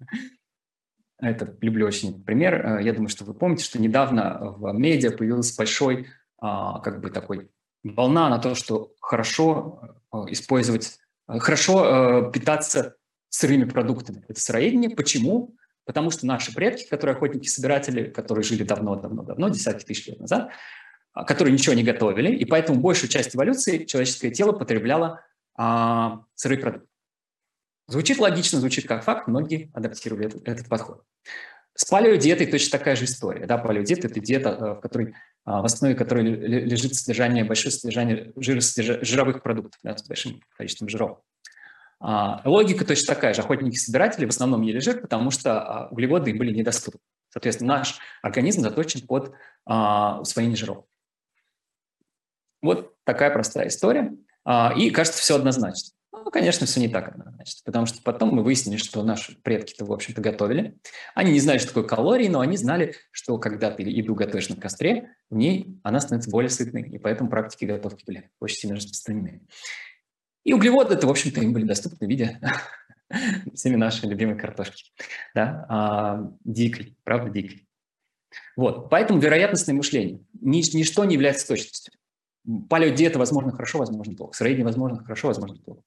Это 1.23 1.57
люблю 1.61 1.87
очень 1.87 2.23
пример. 2.23 2.55
Э, 2.55 2.83
я 2.83 2.93
думаю, 2.93 3.09
что 3.09 3.25
вы 3.25 3.33
помните, 3.33 3.65
что 3.65 3.81
недавно 3.81 4.39
в 4.41 4.73
медиа 4.73 5.13
появился 5.13 5.57
большой, 5.57 6.09
а, 6.39 6.81
как 6.81 7.01
бы 7.01 7.11
такой 7.11 7.49
волна 7.85 8.29
на 8.29 8.39
то, 8.39 8.57
что 8.57 8.93
хорошо 9.01 9.97
э, 10.13 10.17
использовать, 10.31 10.99
э, 11.29 11.39
хорошо 11.39 12.31
питаться 12.33 12.97
сырыми 13.29 13.65
продуктами. 13.65 14.25
Это 14.29 14.41
сыроедение. 14.41 14.91
Почему? 14.91 15.55
Потому 15.85 16.11
что 16.11 16.27
наши 16.27 16.53
предки, 16.53 16.89
которые 16.89 17.15
охотники-собиратели, 17.15 18.11
которые 18.11 18.43
жили 18.43 18.65
давно-давно-давно, 18.65 19.49
десятки 19.49 19.85
тысяч 19.85 20.09
лет 20.09 20.21
назад, 20.21 20.51
а, 21.13 21.25
которые 21.25 21.53
ничего 21.53 21.75
не 21.75 21.85
готовили, 21.85 22.35
и 22.35 22.45
поэтому 22.45 22.81
большую 22.81 23.11
часть 23.11 23.37
эволюции 23.37 23.85
человеческое 23.85 24.31
тело 24.33 24.53
потребляло 24.53 25.21
а, 25.55 26.25
сырые 26.35 26.59
продукты. 26.59 26.89
Звучит 27.89 28.19
логично, 28.19 28.61
звучит 28.61 28.87
как 28.87 29.05
факт, 29.05 29.29
многие 29.29 29.71
адаптировали 29.75 30.27
этот, 30.27 30.49
этот 30.49 30.69
подход. 30.69 31.03
С 31.75 31.87
палеодиетой 31.87 32.47
точно 32.47 32.79
такая 32.79 32.97
же 32.97 33.05
история. 33.05 33.47
Да? 33.47 33.57
Палеодиета– 33.59 34.07
это 34.09 34.21
диета, 34.21 34.51
э, 34.51 34.75
в, 34.75 34.81
которой, 34.81 35.15
а, 35.45 35.63
в 35.63 35.65
основе 35.65 35.95
которой 35.95 36.25
лежит 36.25 36.95
содержание, 36.95 37.45
большое 37.45 37.73
содержание 37.73 38.33
жировых 38.37 39.43
продуктов 39.43 39.81
да, 39.83 39.97
с 39.97 40.07
большим 40.07 40.41
количеством 40.57 40.89
жиров. 40.89 41.21
А, 41.99 42.43
логика 42.45 42.85
точно 42.85 43.15
такая 43.15 43.33
же. 43.33 43.41
Охотники-собиратели 43.41 44.27
в 44.27 44.31
основном 44.31 44.63
ели 44.63 44.81
жир, 44.81 45.01
потому 45.01 45.31
что 45.31 45.61
а, 45.61 45.89
углеводы 45.89 46.31
им 46.31 46.39
были 46.39 46.55
недоступны. 46.55 47.01
Соответственно, 47.31 47.79
наш 47.79 47.99
организм 48.21 48.61
заточен 48.61 49.07
под 49.07 49.35
усвоение 49.65 50.57
жиров. 50.57 50.85
Вот 52.61 52.95
такая 53.05 53.31
простая 53.31 53.69
история. 53.69 54.13
И 54.77 54.91
кажется, 54.91 55.19
все 55.19 55.37
однозначно. 55.37 55.95
Конечно, 56.33 56.67
все 56.67 56.81
не 56.81 56.89
так 56.89 57.09
однозначно, 57.09 57.61
потому 57.67 57.85
что 57.85 58.03
потом 58.03 58.31
мы 58.31 58.43
выяснили, 58.43 58.79
что 58.79 59.03
наши 59.03 59.37
предки-то, 59.43 59.85
в 59.85 59.93
общем-то, 59.93 60.23
готовили. 60.23 60.79
Они 61.15 61.31
не 61.31 61.41
знали, 61.41 61.59
что 61.59 61.69
такое 61.69 61.85
калории, 61.85 62.29
но 62.29 62.41
они 62.41 62.57
знали, 62.57 62.95
что 63.11 63.37
когда 63.37 63.71
ты 63.71 63.83
еду 63.83 64.15
готовишь 64.15 64.49
на 64.49 64.57
костре, 64.57 65.11
в 65.29 65.37
ней 65.37 65.79
она 65.83 66.01
становится 66.01 66.31
более 66.31 66.49
сытной, 66.49 66.89
и 66.89 66.97
поэтому 66.97 67.29
практики 67.29 67.67
готовки 67.67 68.05
были 68.07 68.31
очень 68.41 68.57
сильно 68.57 68.77
распространены. 68.77 69.43
И 70.43 70.55
углеводы 70.55 70.95
это, 70.95 71.07
в 71.07 71.11
общем-то, 71.11 71.43
им 71.43 71.53
были 71.53 71.65
доступны 71.65 72.07
в 72.07 72.11
виде 72.11 72.41
всеми 73.53 73.77
нашей 73.77 74.09
любимой 74.09 74.39
картошки. 74.39 74.91
Да? 75.35 75.67
А, 75.69 76.33
дикой, 76.45 76.97
правда, 77.05 77.29
дикой. 77.29 77.69
Вот, 78.57 78.89
поэтому 78.89 79.21
вероятностное 79.21 79.75
мышление. 79.75 80.25
Ничто 80.41 81.05
не 81.05 81.13
является 81.13 81.47
точностью. 81.47 81.93
Палеодиета, 82.71 83.19
возможно, 83.19 83.53
хорошо, 83.53 83.81
возможно, 83.81 84.17
плохо. 84.17 84.35
Средний, 84.35 84.65
возможно, 84.65 85.05
хорошо, 85.05 85.29
возможно, 85.29 85.59
плохо. 85.59 85.83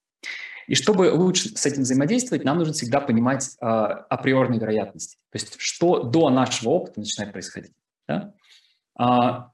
И 0.68 0.76
чтобы 0.76 1.12
лучше 1.12 1.50
с 1.50 1.66
этим 1.66 1.84
взаимодействовать, 1.84 2.44
нам 2.44 2.58
нужно 2.58 2.74
всегда 2.74 3.00
понимать 3.00 3.56
э, 3.62 3.66
априорные 3.66 4.60
вероятности. 4.60 5.18
То 5.32 5.36
есть 5.38 5.56
что 5.60 6.04
до 6.04 6.30
нашего 6.30 6.70
опыта 6.70 7.00
начинает 7.00 7.34
происходить. 7.34 7.74
Да? 8.08 8.34
А, 8.98 9.52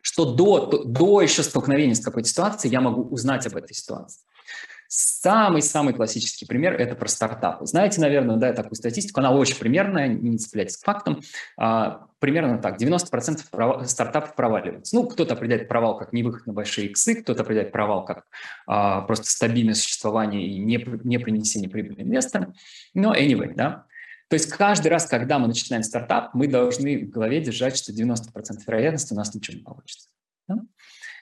что 0.00 0.34
до, 0.34 0.84
до 0.84 1.20
еще 1.20 1.42
столкновения 1.42 1.94
с 1.94 2.04
какой-то 2.04 2.28
ситуацией 2.28 2.72
я 2.72 2.80
могу 2.80 3.02
узнать 3.02 3.46
об 3.46 3.56
этой 3.56 3.74
ситуации. 3.74 4.22
Самый-самый 4.94 5.94
классический 5.94 6.44
пример– 6.44 6.74
это 6.78 6.94
про 6.94 7.08
стартапы. 7.08 7.64
Знаете, 7.64 7.98
наверное, 7.98 8.36
да, 8.36 8.52
такую 8.52 8.74
статистику, 8.74 9.20
она 9.20 9.32
очень 9.32 9.56
примерная, 9.56 10.06
не 10.06 10.36
цепляйтесь 10.36 10.76
к 10.76 10.84
фактам. 10.84 11.22
А, 11.56 12.08
примерно 12.18 12.58
так, 12.58 12.78
90% 12.78 13.40
пров... 13.50 13.88
стартапов 13.88 14.34
проваливаются. 14.34 14.94
Ну, 14.94 15.06
кто-то 15.06 15.32
определяет 15.32 15.66
провал 15.66 15.96
как 15.96 16.12
невыход 16.12 16.46
на 16.46 16.52
большие 16.52 16.88
иксы, 16.88 17.22
кто-то 17.22 17.40
определяет 17.40 17.72
провал 17.72 18.04
как 18.04 18.26
а, 18.66 19.00
просто 19.00 19.30
стабильное 19.30 19.72
существование 19.72 20.46
и 20.46 20.58
не, 20.58 20.76
не 21.04 21.16
принесение 21.16 21.70
прибыли 21.70 22.02
инвесторам. 22.02 22.52
Но 22.92 23.16
anyway, 23.16 23.54
да. 23.54 23.86
То 24.28 24.34
есть 24.34 24.50
каждый 24.50 24.88
раз, 24.88 25.06
когда 25.06 25.38
мы 25.38 25.46
начинаем 25.46 25.84
стартап, 25.84 26.34
мы 26.34 26.48
должны 26.48 27.06
в 27.06 27.08
голове 27.08 27.40
держать, 27.40 27.78
что 27.78 27.92
90% 27.92 28.26
вероятности 28.66 29.14
у 29.14 29.16
нас 29.16 29.34
ничего 29.34 29.56
не 29.56 29.62
получится. 29.62 30.10
Да? 30.48 30.58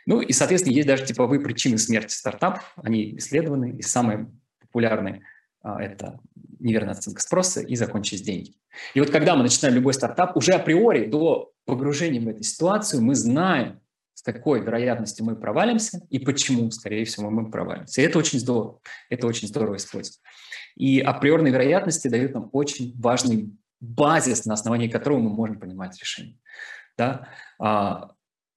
Ну 0.07 0.21
и, 0.21 0.33
соответственно, 0.33 0.75
есть 0.75 0.89
даже 0.89 1.05
типовые 1.05 1.41
причины 1.41 1.79
смерти 1.79 2.13
стартапов, 2.13 2.73
они 2.77 3.17
исследованы, 3.17 3.77
и 3.79 3.83
самые 3.83 4.31
популярные 4.61 5.23
а, 5.63 5.83
это 5.83 6.21
неверная 6.59 6.95
оценка 6.95 7.21
спроса 7.21 7.61
и 7.61 7.75
закончились 7.77 8.23
деньги. 8.23 8.55
И 8.95 9.01
вот 9.01 9.11
когда 9.11 9.35
мы 9.37 9.43
начинаем 9.43 9.75
любой 9.75 9.95
стартап, 9.95 10.37
уже 10.37 10.53
априори 10.53 11.07
до 11.07 11.53
погружения 11.65 12.21
в 12.21 12.29
эту 12.29 12.43
ситуацию 12.43 13.03
мы 13.03 13.15
знаем, 13.15 13.81
с 14.15 14.23
какой 14.23 14.61
вероятностью 14.61 15.25
мы 15.25 15.35
провалимся 15.35 16.03
и 16.11 16.19
почему, 16.19 16.71
скорее 16.71 17.05
всего, 17.07 17.31
мы 17.31 17.51
провалимся. 17.51 18.03
И 18.03 18.05
это 18.05 18.19
очень 18.19 18.39
здорово. 18.39 18.81
Это 19.09 19.27
очень 19.27 19.49
здорово 19.49 19.77
использовать. 19.77 20.21
И 20.77 21.01
априорные 21.01 21.53
вероятности 21.53 22.09
дают 22.09 22.35
нам 22.35 22.51
очень 22.53 22.95
важный 23.01 23.57
базис, 23.81 24.45
на 24.45 24.55
основании 24.55 24.89
которого 24.89 25.21
мы 25.21 25.31
можем 25.31 25.59
принимать 25.59 25.99
решения. 25.99 26.39
Да? 26.99 27.29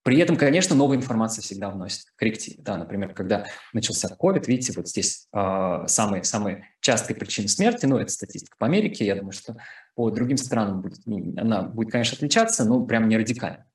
При 0.04 0.20
этом, 0.20 0.36
конечно, 0.36 0.76
новая 0.76 0.98
информация 0.98 1.42
всегда 1.42 1.70
вносит 1.70 2.08
коррективы. 2.18 2.62
Да, 2.62 2.78
например, 2.78 3.14
когда 3.14 3.46
начался 3.72 4.10
COVID, 4.20 4.44
видите, 4.48 4.74
вот 4.76 4.90
здесь 4.90 5.28
э, 5.34 5.84
самые, 5.88 6.26
самые 6.26 6.68
частые 6.82 7.16
причины 7.16 7.48
смерти, 7.48 7.86
ну, 7.86 7.98
это 7.98 8.12
статистика 8.12 8.58
по 8.60 8.66
Америке, 8.66 9.06
я 9.06 9.16
думаю, 9.16 9.32
что 9.32 9.56
по 9.96 10.10
другим 10.12 10.36
странам 10.36 10.82
будет, 10.82 11.00
она 11.38 11.64
будет, 11.64 11.92
конечно, 11.92 12.18
отличаться, 12.18 12.66
но 12.66 12.86
прям 12.86 13.08
не 13.08 13.16
радикально. 13.16 13.66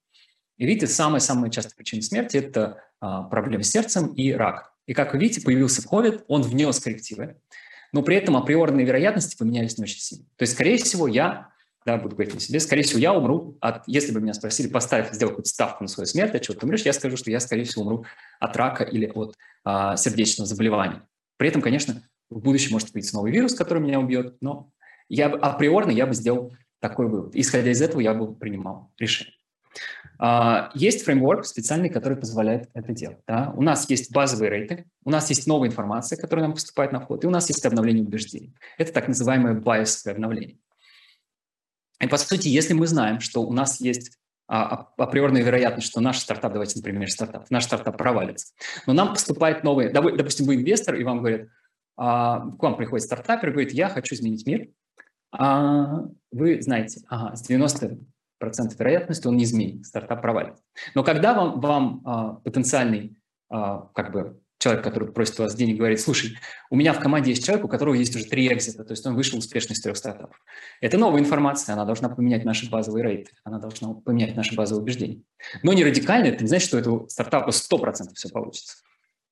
И 0.59 0.67
видите, 0.67 0.87
самая-самая 0.87 1.51
частая 1.51 1.75
причина 1.75 2.03
смерти– 2.03 2.37
это 2.39 2.83
э, 3.01 3.07
проблемы 3.31 3.65
с 3.65 3.71
сердцем 3.71 4.13
и 4.13 4.33
рак. 4.33 4.75
И 4.87 4.93
как 4.93 5.15
вы 5.15 5.21
видите, 5.21 5.41
появился 5.41 5.83
COVID, 5.83 6.25
он 6.29 6.43
внес 6.43 6.79
коррективы, 6.79 7.41
но 7.93 8.03
при 8.03 8.17
этом 8.17 8.37
априорные 8.37 8.85
вероятности 8.85 9.37
поменялись 9.37 9.79
не 9.79 9.85
очень 9.85 10.01
сильно. 10.01 10.25
То 10.37 10.43
есть, 10.43 10.53
скорее 10.53 10.77
всего, 10.77 11.09
я 11.09 11.49
да, 11.89 11.97
буду 11.97 12.17
говорить 12.17 12.35
о 12.37 12.39
себе, 12.39 12.61
скорее 12.61 12.83
всего, 12.83 13.01
я 13.01 13.15
умру 13.15 13.57
от, 13.63 13.83
если 13.87 14.13
бы 14.13 14.21
меня 14.21 14.35
спросили, 14.35 14.69
поставь, 14.69 15.11
сделай 15.15 15.31
какую-то 15.31 15.49
ставку 15.49 15.85
на 15.85 15.89
свою 15.89 16.07
смерть, 16.07 16.35
от 16.35 16.43
чего 16.43 16.55
ты 16.55 16.67
умрешь, 16.67 16.83
я 16.83 16.93
скажу, 16.93 17.17
что 17.17 17.31
я, 17.31 17.41
скорее 17.41 17.65
всего, 17.65 17.85
умру 17.85 18.05
от 18.41 18.57
рака 18.59 18.85
или 18.85 19.07
от 19.07 19.37
а, 19.65 19.97
сердечного 19.97 20.47
заболевания. 20.47 21.03
При 21.39 21.49
этом, 21.49 21.63
конечно, 21.63 22.03
в 22.29 22.41
будущем 22.41 22.73
может 22.73 22.93
появиться 22.93 23.17
новый 23.17 23.33
вирус, 23.33 23.55
который 23.55 23.83
меня 23.83 24.01
убьет, 24.01 24.37
но 24.43 24.71
я 25.09 25.29
априорно 25.29 25.91
я 25.91 26.07
бы 26.07 26.13
сделал 26.13 26.53
такой 26.79 27.09
вывод. 27.09 27.35
Исходя 27.35 27.71
из 27.71 27.81
этого, 27.81 28.01
я 28.01 28.13
бы 28.13 28.35
принимал 28.35 28.93
решение. 28.99 29.35
Uh, 30.21 30.71
есть 30.75 31.05
фреймворк 31.05 31.47
специальный, 31.47 31.89
который 31.89 32.19
позволяет 32.19 32.69
это 32.75 32.93
делать. 32.93 33.21
Да? 33.27 33.55
У 33.57 33.63
нас 33.63 33.89
есть 33.89 34.13
базовые 34.13 34.51
рейты, 34.51 34.85
у 35.05 35.11
нас 35.11 35.31
есть 35.31 35.47
новая 35.47 35.69
информация, 35.69 36.21
которая 36.21 36.47
нам 36.47 36.55
поступает 36.55 36.91
на 36.93 37.01
вход, 37.01 37.23
и 37.23 37.27
у 37.27 37.31
нас 37.31 37.49
есть 37.49 37.65
обновление 37.65 38.05
убеждений. 38.05 38.53
Это 38.77 38.93
так 38.93 39.07
называемое 39.07 39.55
байесовое 39.55 40.17
обновление. 40.17 40.59
И 42.01 42.07
по 42.07 42.17
сути, 42.17 42.49
если 42.49 42.75
мы 42.75 42.87
знаем, 42.87 43.21
что 43.21 43.43
у 43.43 43.53
нас 43.53 43.81
есть 43.81 44.19
а, 44.51 44.89
а, 44.97 45.03
априорная 45.05 45.43
вероятность, 45.43 45.89
что 45.89 46.01
наш 46.01 46.19
стартап, 46.19 46.53
давайте, 46.53 46.79
например, 46.79 47.11
стартап, 47.11 47.51
наш 47.51 47.65
стартап 47.65 47.99
провалится, 47.99 48.55
но 48.87 48.95
нам 48.95 49.09
поступает 49.11 49.63
новый, 49.63 49.93
допустим, 49.93 50.47
вы 50.47 50.57
инвестор, 50.57 50.95
и 50.95 51.05
вам 51.05 51.19
говорят, 51.19 51.49
а, 51.99 52.41
к 52.41 52.63
вам 52.63 52.77
приходит 52.77 53.05
стартапер 53.05 53.51
и 53.51 53.53
говорит, 53.53 53.73
я 53.73 53.91
хочу 53.91 54.15
изменить 54.15 54.47
мир, 54.47 54.69
вы 55.31 56.63
знаете, 56.63 57.03
ага, 57.09 57.37
с 57.37 57.43
90 57.43 57.99
процентов 58.39 58.79
вероятности 58.79 59.27
он 59.27 59.37
не 59.37 59.45
изменит, 59.45 59.85
стартап 59.85 60.23
провалится. 60.23 60.63
Но 60.95 61.05
когда 61.05 61.35
вам, 61.35 61.61
вам 61.61 62.41
потенциальный 62.43 63.19
как 63.51 64.11
бы 64.11 64.41
человек, 64.59 64.83
который 64.83 65.13
просит 65.13 65.39
у 65.39 65.45
вас 65.45 65.55
денег, 65.55 65.79
говорит, 65.79 66.01
слушай, 66.01 66.37
у 66.71 66.77
меня 66.77 66.93
в 66.93 67.01
команде 67.01 67.31
есть 67.31 67.45
человек, 67.45 67.65
у 67.65 67.69
которого 67.69 67.95
есть 67.95 68.15
уже 68.15 68.25
три 68.25 68.53
экзита, 68.53 68.85
то 68.85 68.93
есть 68.93 69.07
он 69.07 69.15
вышел 69.15 69.39
успешно 69.39 69.73
из 69.73 69.81
трех 69.81 69.97
стартапов. 69.97 70.41
Это 70.81 70.99
новая 70.99 71.21
информация, 71.21 71.75
она 71.75 71.85
должна 71.85 72.09
поменять 72.09 72.45
наши 72.45 72.69
базовые 72.69 73.05
рейты, 73.05 73.31
она 73.45 73.59
должна 73.59 73.95
поменять 73.95 74.37
наши 74.37 74.55
базовые 74.55 74.83
убеждения. 74.83 75.23
Но 75.63 75.73
не 75.73 75.85
радикально, 75.85 76.27
это 76.27 76.43
не 76.43 76.49
значит, 76.49 76.69
что 76.69 76.79
этого 76.79 77.09
стартапа 77.09 77.51
100% 77.51 78.15
все 78.15 78.29
получится. 78.29 78.79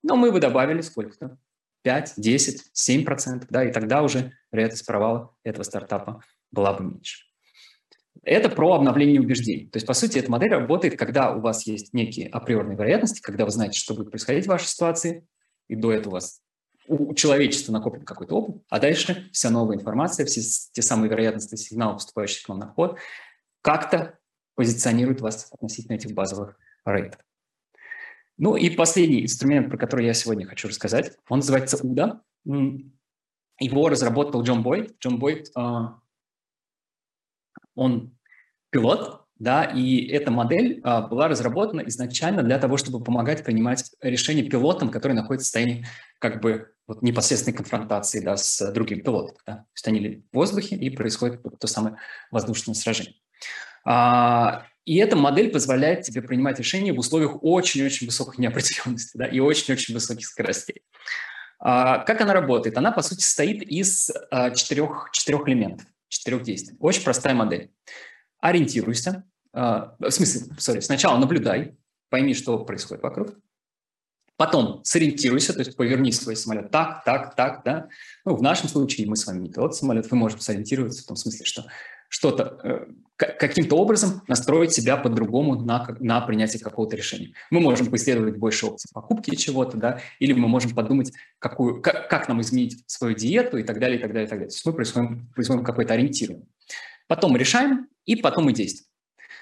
Но 0.01 0.15
мы 0.15 0.31
бы 0.31 0.39
добавили 0.39 0.81
сколько-то, 0.81 1.37
5, 1.83 2.13
10, 2.17 2.71
7%, 2.73 3.45
да, 3.49 3.63
и 3.63 3.71
тогда 3.71 4.03
уже 4.03 4.33
вероятность 4.51 4.85
провала 4.85 5.35
этого 5.43 5.63
стартапа 5.63 6.21
была 6.51 6.73
бы 6.73 6.83
меньше. 6.83 7.26
Это 8.23 8.49
про 8.49 8.73
обновление 8.73 9.21
убеждений. 9.21 9.67
То 9.67 9.77
есть, 9.77 9.87
по 9.87 9.93
сути, 9.93 10.19
эта 10.19 10.29
модель 10.31 10.51
работает, 10.51 10.97
когда 10.97 11.33
у 11.33 11.41
вас 11.41 11.65
есть 11.67 11.93
некие 11.93 12.27
априорные 12.29 12.77
вероятности, 12.77 13.21
когда 13.21 13.45
вы 13.45 13.51
знаете, 13.51 13.79
что 13.79 13.93
будет 13.95 14.09
происходить 14.09 14.45
в 14.45 14.49
вашей 14.49 14.67
ситуации, 14.67 15.27
и 15.67 15.75
до 15.75 15.91
этого 15.91 16.11
у 16.11 16.13
вас 16.13 16.41
у 16.87 17.13
человечества 17.13 17.73
накоплен 17.73 18.05
какой-то 18.05 18.35
опыт, 18.35 18.63
а 18.69 18.79
дальше 18.79 19.29
вся 19.33 19.49
новая 19.49 19.75
информация, 19.75 20.25
все 20.25 20.41
те 20.71 20.81
самые 20.81 21.09
вероятности 21.09 21.55
сигналов, 21.55 21.97
поступающих 21.97 22.45
к 22.45 22.49
вам 22.49 22.59
на 22.59 22.71
вход, 22.71 22.97
как-то 23.61 24.17
позиционирует 24.55 25.21
вас 25.21 25.49
относительно 25.51 25.95
этих 25.95 26.11
базовых 26.13 26.57
рейтов. 26.85 27.19
Ну 28.37 28.55
и 28.55 28.69
последний 28.69 29.23
инструмент, 29.23 29.69
про 29.69 29.77
который 29.77 30.05
я 30.05 30.13
сегодня 30.13 30.45
хочу 30.45 30.67
рассказать, 30.67 31.17
он 31.27 31.39
называется 31.39 31.77
UDA. 31.77 32.19
Его 33.59 33.89
разработал 33.89 34.43
Джон 34.43 34.61
Бойд. 34.61 34.95
Джон 34.99 35.17
Бойд 35.17 35.49
а, 35.55 35.99
он 37.77 38.17
пилот, 38.69 39.21
да, 39.39 39.63
и 39.63 40.07
эта 40.07 40.31
модель 40.31 40.81
а, 40.83 41.01
была 41.01 41.27
разработана 41.27 41.81
изначально 41.81 42.41
для 42.43 42.57
того, 42.57 42.77
чтобы 42.77 43.03
помогать 43.03 43.43
принимать 43.43 43.91
решения 44.01 44.43
пилотам, 44.43 44.89
которые 44.89 45.15
находятся 45.15 45.45
в 45.45 45.47
состоянии 45.47 45.85
как 46.19 46.41
бы 46.41 46.71
вот 46.87 47.03
непосредственной 47.03 47.55
конфронтации 47.55 48.19
да, 48.19 48.35
с 48.35 48.71
другим 48.71 49.01
пилотом. 49.01 49.37
Да. 49.45 49.53
То 49.53 49.65
есть 49.75 49.87
они 49.87 50.23
в 50.31 50.35
воздухе, 50.35 50.75
и 50.75 50.89
происходит 50.89 51.41
то 51.59 51.67
самое 51.67 51.97
воздушное 52.31 52.73
сражение. 52.73 53.15
А, 53.85 54.65
и 54.85 54.97
эта 54.97 55.15
модель 55.15 55.51
позволяет 55.51 56.01
тебе 56.01 56.21
принимать 56.21 56.59
решения 56.59 56.93
в 56.93 56.99
условиях 56.99 57.43
очень-очень 57.43 58.07
высокой 58.07 58.41
неопределенности 58.41 59.17
да, 59.17 59.25
и 59.25 59.39
очень-очень 59.39 59.93
высоких 59.93 60.25
скоростей. 60.25 60.81
А, 61.59 61.99
как 61.99 62.21
она 62.21 62.33
работает? 62.33 62.77
Она, 62.77 62.91
по 62.91 63.01
сути, 63.01 63.21
состоит 63.21 63.61
из 63.61 64.09
а, 64.31 64.51
четырех, 64.51 65.09
четырех 65.11 65.47
элементов, 65.47 65.85
четырех 66.27 66.43
действий. 66.43 66.75
Очень 66.79 67.03
простая 67.03 67.33
модель. 67.33 67.71
Ориентируйся. 68.39 69.23
А, 69.53 69.95
в 69.99 70.11
смысле, 70.11 70.53
sorry, 70.57 70.81
сначала 70.81 71.17
наблюдай, 71.17 71.77
пойми, 72.09 72.33
что 72.33 72.63
происходит 72.65 73.01
вокруг. 73.01 73.35
Потом 74.35 74.83
сориентируйся, 74.83 75.53
то 75.53 75.59
есть 75.59 75.75
поверни 75.75 76.11
свой 76.11 76.35
самолет 76.35 76.69
так, 76.69 77.03
так, 77.05 77.35
так, 77.35 77.63
да. 77.63 77.87
Ну, 78.25 78.35
в 78.35 78.41
нашем 78.41 78.67
случае 78.69 79.07
мы 79.07 79.15
с 79.15 79.25
вами 79.25 79.39
не 79.39 79.51
тот 79.51 79.75
самолет, 79.75 80.11
мы 80.11 80.17
можем 80.17 80.39
сориентироваться 80.39 81.03
в 81.03 81.07
том 81.07 81.15
смысле, 81.15 81.45
что 81.45 81.65
что-то, 82.09 82.59
э, 82.63 82.87
каким-то 83.17 83.77
образом 83.77 84.21
настроить 84.27 84.73
себя 84.73 84.95
по-другому 84.95 85.55
на, 85.55 85.87
на 85.99 86.21
принятие 86.21 86.61
какого-то 86.61 86.95
решения. 86.95 87.33
Мы 87.49 87.59
можем 87.59 87.87
поисследовать 87.87 88.37
больше 88.37 88.67
опций 88.67 88.89
покупки 88.93 89.35
чего-то, 89.35 89.77
да, 89.77 89.99
или 90.19 90.33
мы 90.33 90.47
можем 90.47 90.75
подумать, 90.75 91.11
какую, 91.39 91.81
как, 91.81 92.09
как 92.09 92.27
нам 92.27 92.41
изменить 92.41 92.83
свою 92.85 93.15
диету 93.15 93.57
и 93.57 93.63
так 93.63 93.79
далее, 93.79 93.97
и 93.97 94.01
так 94.01 94.11
далее, 94.11 94.27
и 94.27 94.29
так 94.29 94.39
далее. 94.39 94.49
То 94.49 94.55
есть 94.55 94.65
мы 94.65 94.73
производим, 94.73 95.27
производим 95.33 95.63
какое-то 95.63 95.95
ориентирование. 95.95 96.47
Потом 97.07 97.35
решаем, 97.35 97.87
и 98.05 98.15
потом 98.15 98.45
мы 98.45 98.53
действуем. 98.53 98.87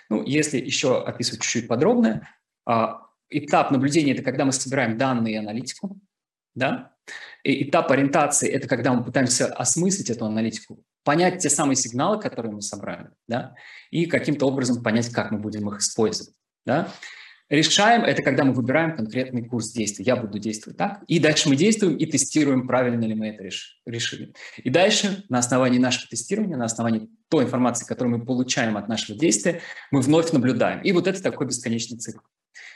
Ну, 0.10 0.24
если 0.24 0.58
еще 0.58 1.04
описывать 1.04 1.42
чуть-чуть 1.42 1.68
подробно, 1.68 2.30
а, 2.66 3.02
этап 3.30 3.72
наблюдения– 3.72 4.12
это 4.14 4.24
когда 4.24 4.46
мы 4.46 4.52
собираем 4.52 4.98
данные 4.98 5.34
и 5.34 5.38
аналитику, 5.38 6.00
да? 6.54 6.94
И 7.44 7.68
этап 7.68 7.92
ориентации– 7.92 8.50
это 8.52 8.68
когда 8.68 8.94
мы 8.94 9.04
пытаемся 9.04 9.48
осмыслить 9.48 10.10
эту 10.10 10.26
аналитику, 10.26 10.84
понять 11.06 11.38
те 11.42 11.50
самые 11.50 11.78
сигналы, 11.78 12.20
которые 12.20 12.52
мы 12.52 12.62
собрали, 12.62 13.10
да? 13.28 13.56
и 13.92 14.08
каким-то 14.08 14.48
образом 14.48 14.84
понять, 14.84 15.10
как 15.10 15.32
мы 15.32 15.40
будем 15.40 15.70
их 15.70 15.80
использовать. 15.80 16.34
Да? 16.66 16.92
Решаем– 17.48 18.04
это 18.04 18.24
когда 18.24 18.44
мы 18.44 18.54
выбираем 18.54 18.98
конкретный 18.98 19.46
курс 19.46 19.72
действий. 19.72 20.04
Я 20.04 20.16
буду 20.16 20.40
действовать 20.40 20.78
так. 20.78 21.04
И 21.08 21.20
дальше 21.20 21.48
мы 21.48 21.56
действуем 21.56 21.96
и 21.96 22.08
тестируем, 22.08 22.68
правильно 22.68 23.06
ли 23.06 23.14
мы 23.14 23.28
это 23.28 23.44
решили. 23.86 24.34
И 24.58 24.72
дальше 24.72 25.26
на 25.30 25.38
основании 25.38 25.78
нашего 25.78 26.08
тестирования, 26.08 26.58
на 26.58 26.66
основании 26.66 27.08
той 27.30 27.44
информации, 27.44 27.86
которую 27.86 28.18
мы 28.18 28.26
получаем 28.26 28.78
от 28.78 28.88
нашего 28.88 29.18
действия, 29.18 29.62
мы 29.92 30.02
вновь 30.02 30.32
наблюдаем. 30.32 30.82
И 30.82 30.92
вот 30.92 31.06
это 31.06 31.22
такой 31.22 31.46
бесконечный 31.46 32.00
цикл. 32.00 32.22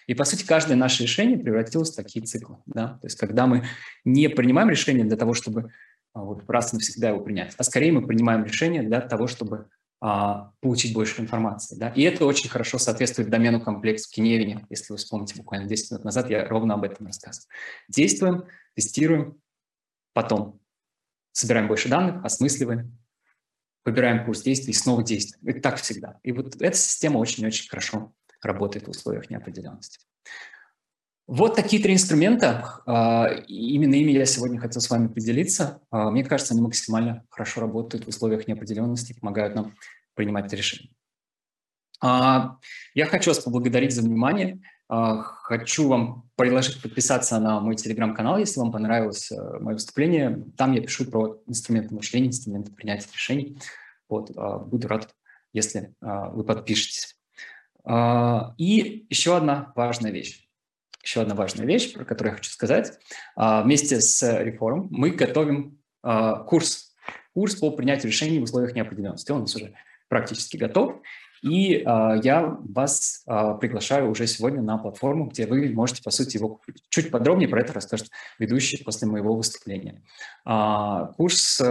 И, 0.06 0.13
по 0.13 0.24
сути, 0.24 0.44
каждое 0.46 0.76
наше 0.76 1.02
решение 1.02 1.38
превратилось 1.38 1.92
в 1.92 1.96
такие 1.96 2.24
циклы. 2.24 2.58
Да? 2.68 3.00
То 3.02 3.08
есть, 3.08 3.18
когда 3.18 3.48
мы 3.48 3.65
не 4.06 4.30
принимаем 4.30 4.70
решение 4.70 5.06
для 5.06 5.18
того, 5.18 5.34
чтобы 5.34 5.72
вот, 6.13 6.43
раз 6.50 6.74
и 6.74 6.78
навсегда 6.78 7.10
его 7.10 7.22
принять, 7.22 7.54
а 7.58 7.63
скорее 7.63 7.91
мы 7.91 8.06
принимаем 8.06 8.43
решение 8.43 8.84
для 8.84 9.02
того, 9.02 9.28
чтобы 9.28 9.69
а, 10.02 10.54
получить 10.62 10.93
больше 10.93 11.22
информации. 11.22 11.76
Да? 11.76 11.89
И 11.89 12.04
это 12.04 12.26
очень 12.26 12.50
хорошо 12.50 12.78
соответствует 12.78 13.30
домену 13.30 13.60
комплекс 13.60 14.08
в 14.08 14.12
Киневине. 14.12 14.65
Если 14.69 14.93
вы 14.93 14.98
вспомните, 14.98 15.36
буквально 15.36 15.67
10 15.67 15.91
минут 15.91 16.06
назад 16.06 16.30
я 16.30 16.48
ровно 16.48 16.76
об 16.76 16.84
этом 16.84 17.08
рассказывал. 17.08 17.48
Действуем, 17.89 18.45
тестируем, 18.76 19.41
потом 20.13 20.62
собираем 21.34 21.67
больше 21.67 21.89
данных, 21.89 22.24
осмысливаем, 22.24 22.98
выбираем 23.84 24.26
курс 24.26 24.41
действий 24.41 24.72
и 24.72 24.76
снова 24.76 25.04
действуем. 25.04 25.56
И 25.56 25.60
так 25.60 25.78
всегда. 25.78 26.19
И 26.24 26.32
вот 26.32 26.62
эта 26.62 26.78
система 26.78 27.17
очень-очень 27.17 27.69
хорошо 27.69 28.13
работает 28.41 28.88
в 28.88 28.91
условиях 28.91 29.30
неопределенности. 29.30 30.00
Вот 31.32 31.56
такие 31.56 31.80
три 31.80 31.94
инструмента. 31.94 32.82
А, 32.88 33.28
именно 33.48 33.94
ими 33.94 34.10
я 34.10 34.26
сегодня 34.26 34.60
хотел 34.60 34.82
с 34.82 34.89
вами 34.89 35.06
поделиться. 35.06 35.80
А, 35.92 36.10
мне 36.10 36.24
кажется, 36.24 36.56
они 36.56 36.63
максимально 36.63 37.24
хорошо 37.30 37.62
работают 37.62 38.06
в 38.06 38.08
условиях 38.08 38.48
неопределенности, 38.48 39.13
помогают 39.13 39.54
нам 39.54 39.76
принимать 40.15 40.52
решения. 40.52 40.89
А, 42.02 42.58
я 42.96 43.06
хочу 43.06 43.30
вас 43.30 43.42
поблагодарить 43.42 43.94
за 43.94 44.02
внимание. 44.02 44.60
Хочу 44.88 45.88
вам 45.88 46.32
предложить 46.36 46.82
подписаться 46.82 47.39
на 47.39 47.60
мой 47.60 47.76
телеграм-канал, 47.76 48.39
если 48.39 48.60
вам 48.60 48.72
понравилось 48.72 49.32
э, 49.32 49.60
мое 49.60 49.76
выступление. 49.76 50.46
Там 50.58 50.72
я 50.72 50.82
пишу 50.82 51.06
про 51.06 51.39
инструменты 51.46 51.94
мышления, 51.94 52.30
инструменты 52.30 52.72
принятия 52.72 53.08
решений. 53.13 53.60
Вот, 54.10 54.32
буду 54.32 54.88
рад, 54.88 55.13
если 55.54 55.94
вы 56.02 56.44
подпишетесь. 56.44 57.20
И 57.88 59.06
еще 59.12 59.38
одна 59.38 59.72
важная 59.76 60.10
вещь. 60.10 60.48
Еще 61.10 61.22
одна 61.22 61.34
важная 61.34 61.65
вещь, 61.65 61.91
про 61.91 62.06
которую 62.06 62.34
я 62.34 62.38
хочу 62.38 62.52
сказать. 62.52 62.93
А, 63.36 63.63
вместе 63.63 64.00
с 64.00 64.22
реформом 64.43 64.89
мы 64.91 65.10
готовим 65.10 65.80
а, 66.04 66.36
курс. 66.43 66.93
Курс 67.34 67.56
по 67.56 67.72
принятию 67.72 68.12
решений 68.12 68.38
в 68.38 68.43
условиях 68.43 68.76
неопределенности. 68.76 69.32
Он 69.32 69.39
у 69.39 69.41
нас 69.41 69.56
уже 69.56 69.74
практически 70.08 70.56
готов. 70.58 71.02
И 71.41 71.72
я 71.72 72.58
вас 72.60 73.24
приглашаю 73.62 74.12
уже 74.12 74.28
сегодня 74.28 74.62
на 74.62 74.78
платформу, 74.78 75.28
где 75.28 75.48
вы 75.48 75.69
можете, 75.69 76.04
по 76.04 76.12
сути, 76.12 76.36
его 76.36 76.50
купить. 76.50 76.84
Чуть 76.89 77.12
подробнее 77.12 77.48
про 77.48 77.62
это 77.62 77.72
расскажет 77.72 78.10
ведущий 78.39 78.84
после 78.84 79.08
моего 79.08 79.36
выступления. 79.36 80.04
курс 81.15 81.62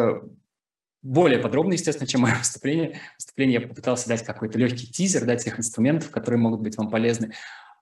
более 1.02 1.38
подробно, 1.38 1.74
естественно, 1.74 2.06
чем 2.06 2.22
мое 2.22 2.34
выступление. 2.38 3.00
Выступление 3.18 3.60
я 3.60 3.68
попытался 3.68 4.08
дать 4.08 4.24
какой-то 4.24 4.58
легкий 4.58 4.86
тизер, 4.86 5.24
дать 5.24 5.44
тех 5.44 5.58
инструментов, 5.58 6.10
которые 6.10 6.40
могут 6.40 6.60
быть 6.60 6.76
вам 6.76 6.90
полезны. 6.90 7.32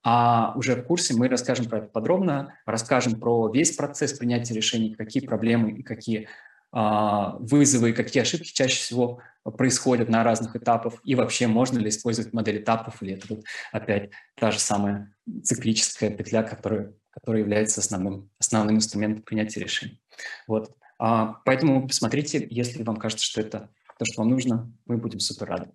А 0.09 0.53
уже 0.55 0.77
в 0.77 0.85
курсе 0.85 1.15
мы 1.15 1.27
расскажем 1.27 1.67
про 1.67 1.79
это 1.79 1.89
подробно, 1.89 2.55
расскажем 2.65 3.19
про 3.19 3.49
весь 3.49 3.75
процесс 3.75 4.13
принятия 4.13 4.55
решений, 4.55 4.95
какие 4.95 5.27
проблемы 5.27 5.73
и 5.73 5.83
какие 5.83 6.29
а, 6.71 7.37
вызовы, 7.41 7.93
какие 7.93 8.23
ошибки 8.23 8.53
чаще 8.53 8.77
всего 8.77 9.19
происходят 9.43 10.09
на 10.09 10.23
разных 10.23 10.55
этапах, 10.55 11.01
и 11.03 11.17
вообще 11.17 11.49
можно 11.49 11.81
ли 11.81 11.89
использовать 11.89 12.33
модель 12.33 12.59
этапов, 12.59 13.03
или 13.03 13.15
это 13.15 13.27
вот 13.31 13.45
опять 13.73 14.11
та 14.37 14.53
же 14.53 14.61
самая 14.61 15.13
циклическая 15.43 16.11
петля, 16.11 16.45
которая, 16.45 16.93
которая 17.11 17.43
является 17.43 17.81
основным, 17.81 18.31
основным 18.39 18.77
инструментом 18.77 19.25
принятия 19.25 19.59
решений. 19.59 20.01
Вот. 20.47 20.71
А, 21.01 21.41
поэтому 21.45 21.89
посмотрите, 21.89 22.47
если 22.49 22.85
вам 22.85 22.99
кажется, 22.99 23.25
что 23.25 23.41
это 23.41 23.71
то, 23.99 24.05
что 24.05 24.23
вам 24.23 24.31
нужно, 24.31 24.73
мы 24.85 24.99
будем 24.99 25.19
супер 25.19 25.49
рады. 25.49 25.73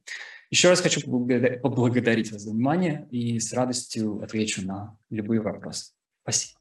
Еще 0.52 0.70
раз 0.70 0.82
хочу 0.82 1.00
поблагодарить 1.02 2.32
вас 2.32 2.42
за 2.42 2.52
внимание 2.52 3.08
и 3.10 3.40
с 3.40 3.54
радостью 3.54 4.22
отвечу 4.22 4.68
на 4.68 4.98
любые 5.10 5.40
вопросы. 5.40 5.94
Спасибо. 6.24 6.60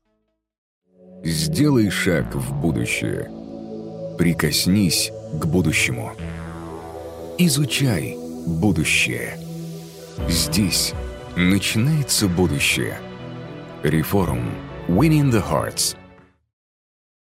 Сделай 1.24 1.90
шаг 1.90 2.34
в 2.34 2.60
будущее. 2.60 3.28
Прикоснись 4.16 5.10
к 5.40 5.44
будущему. 5.44 6.12
Изучай 7.36 8.16
будущее. 8.46 9.36
Здесь 10.28 10.94
начинается 11.36 12.28
будущее. 12.28 12.96
Реформ. 13.82 14.54
Winning 14.88 15.30
the 15.30 15.42
Hearts– 15.42 15.96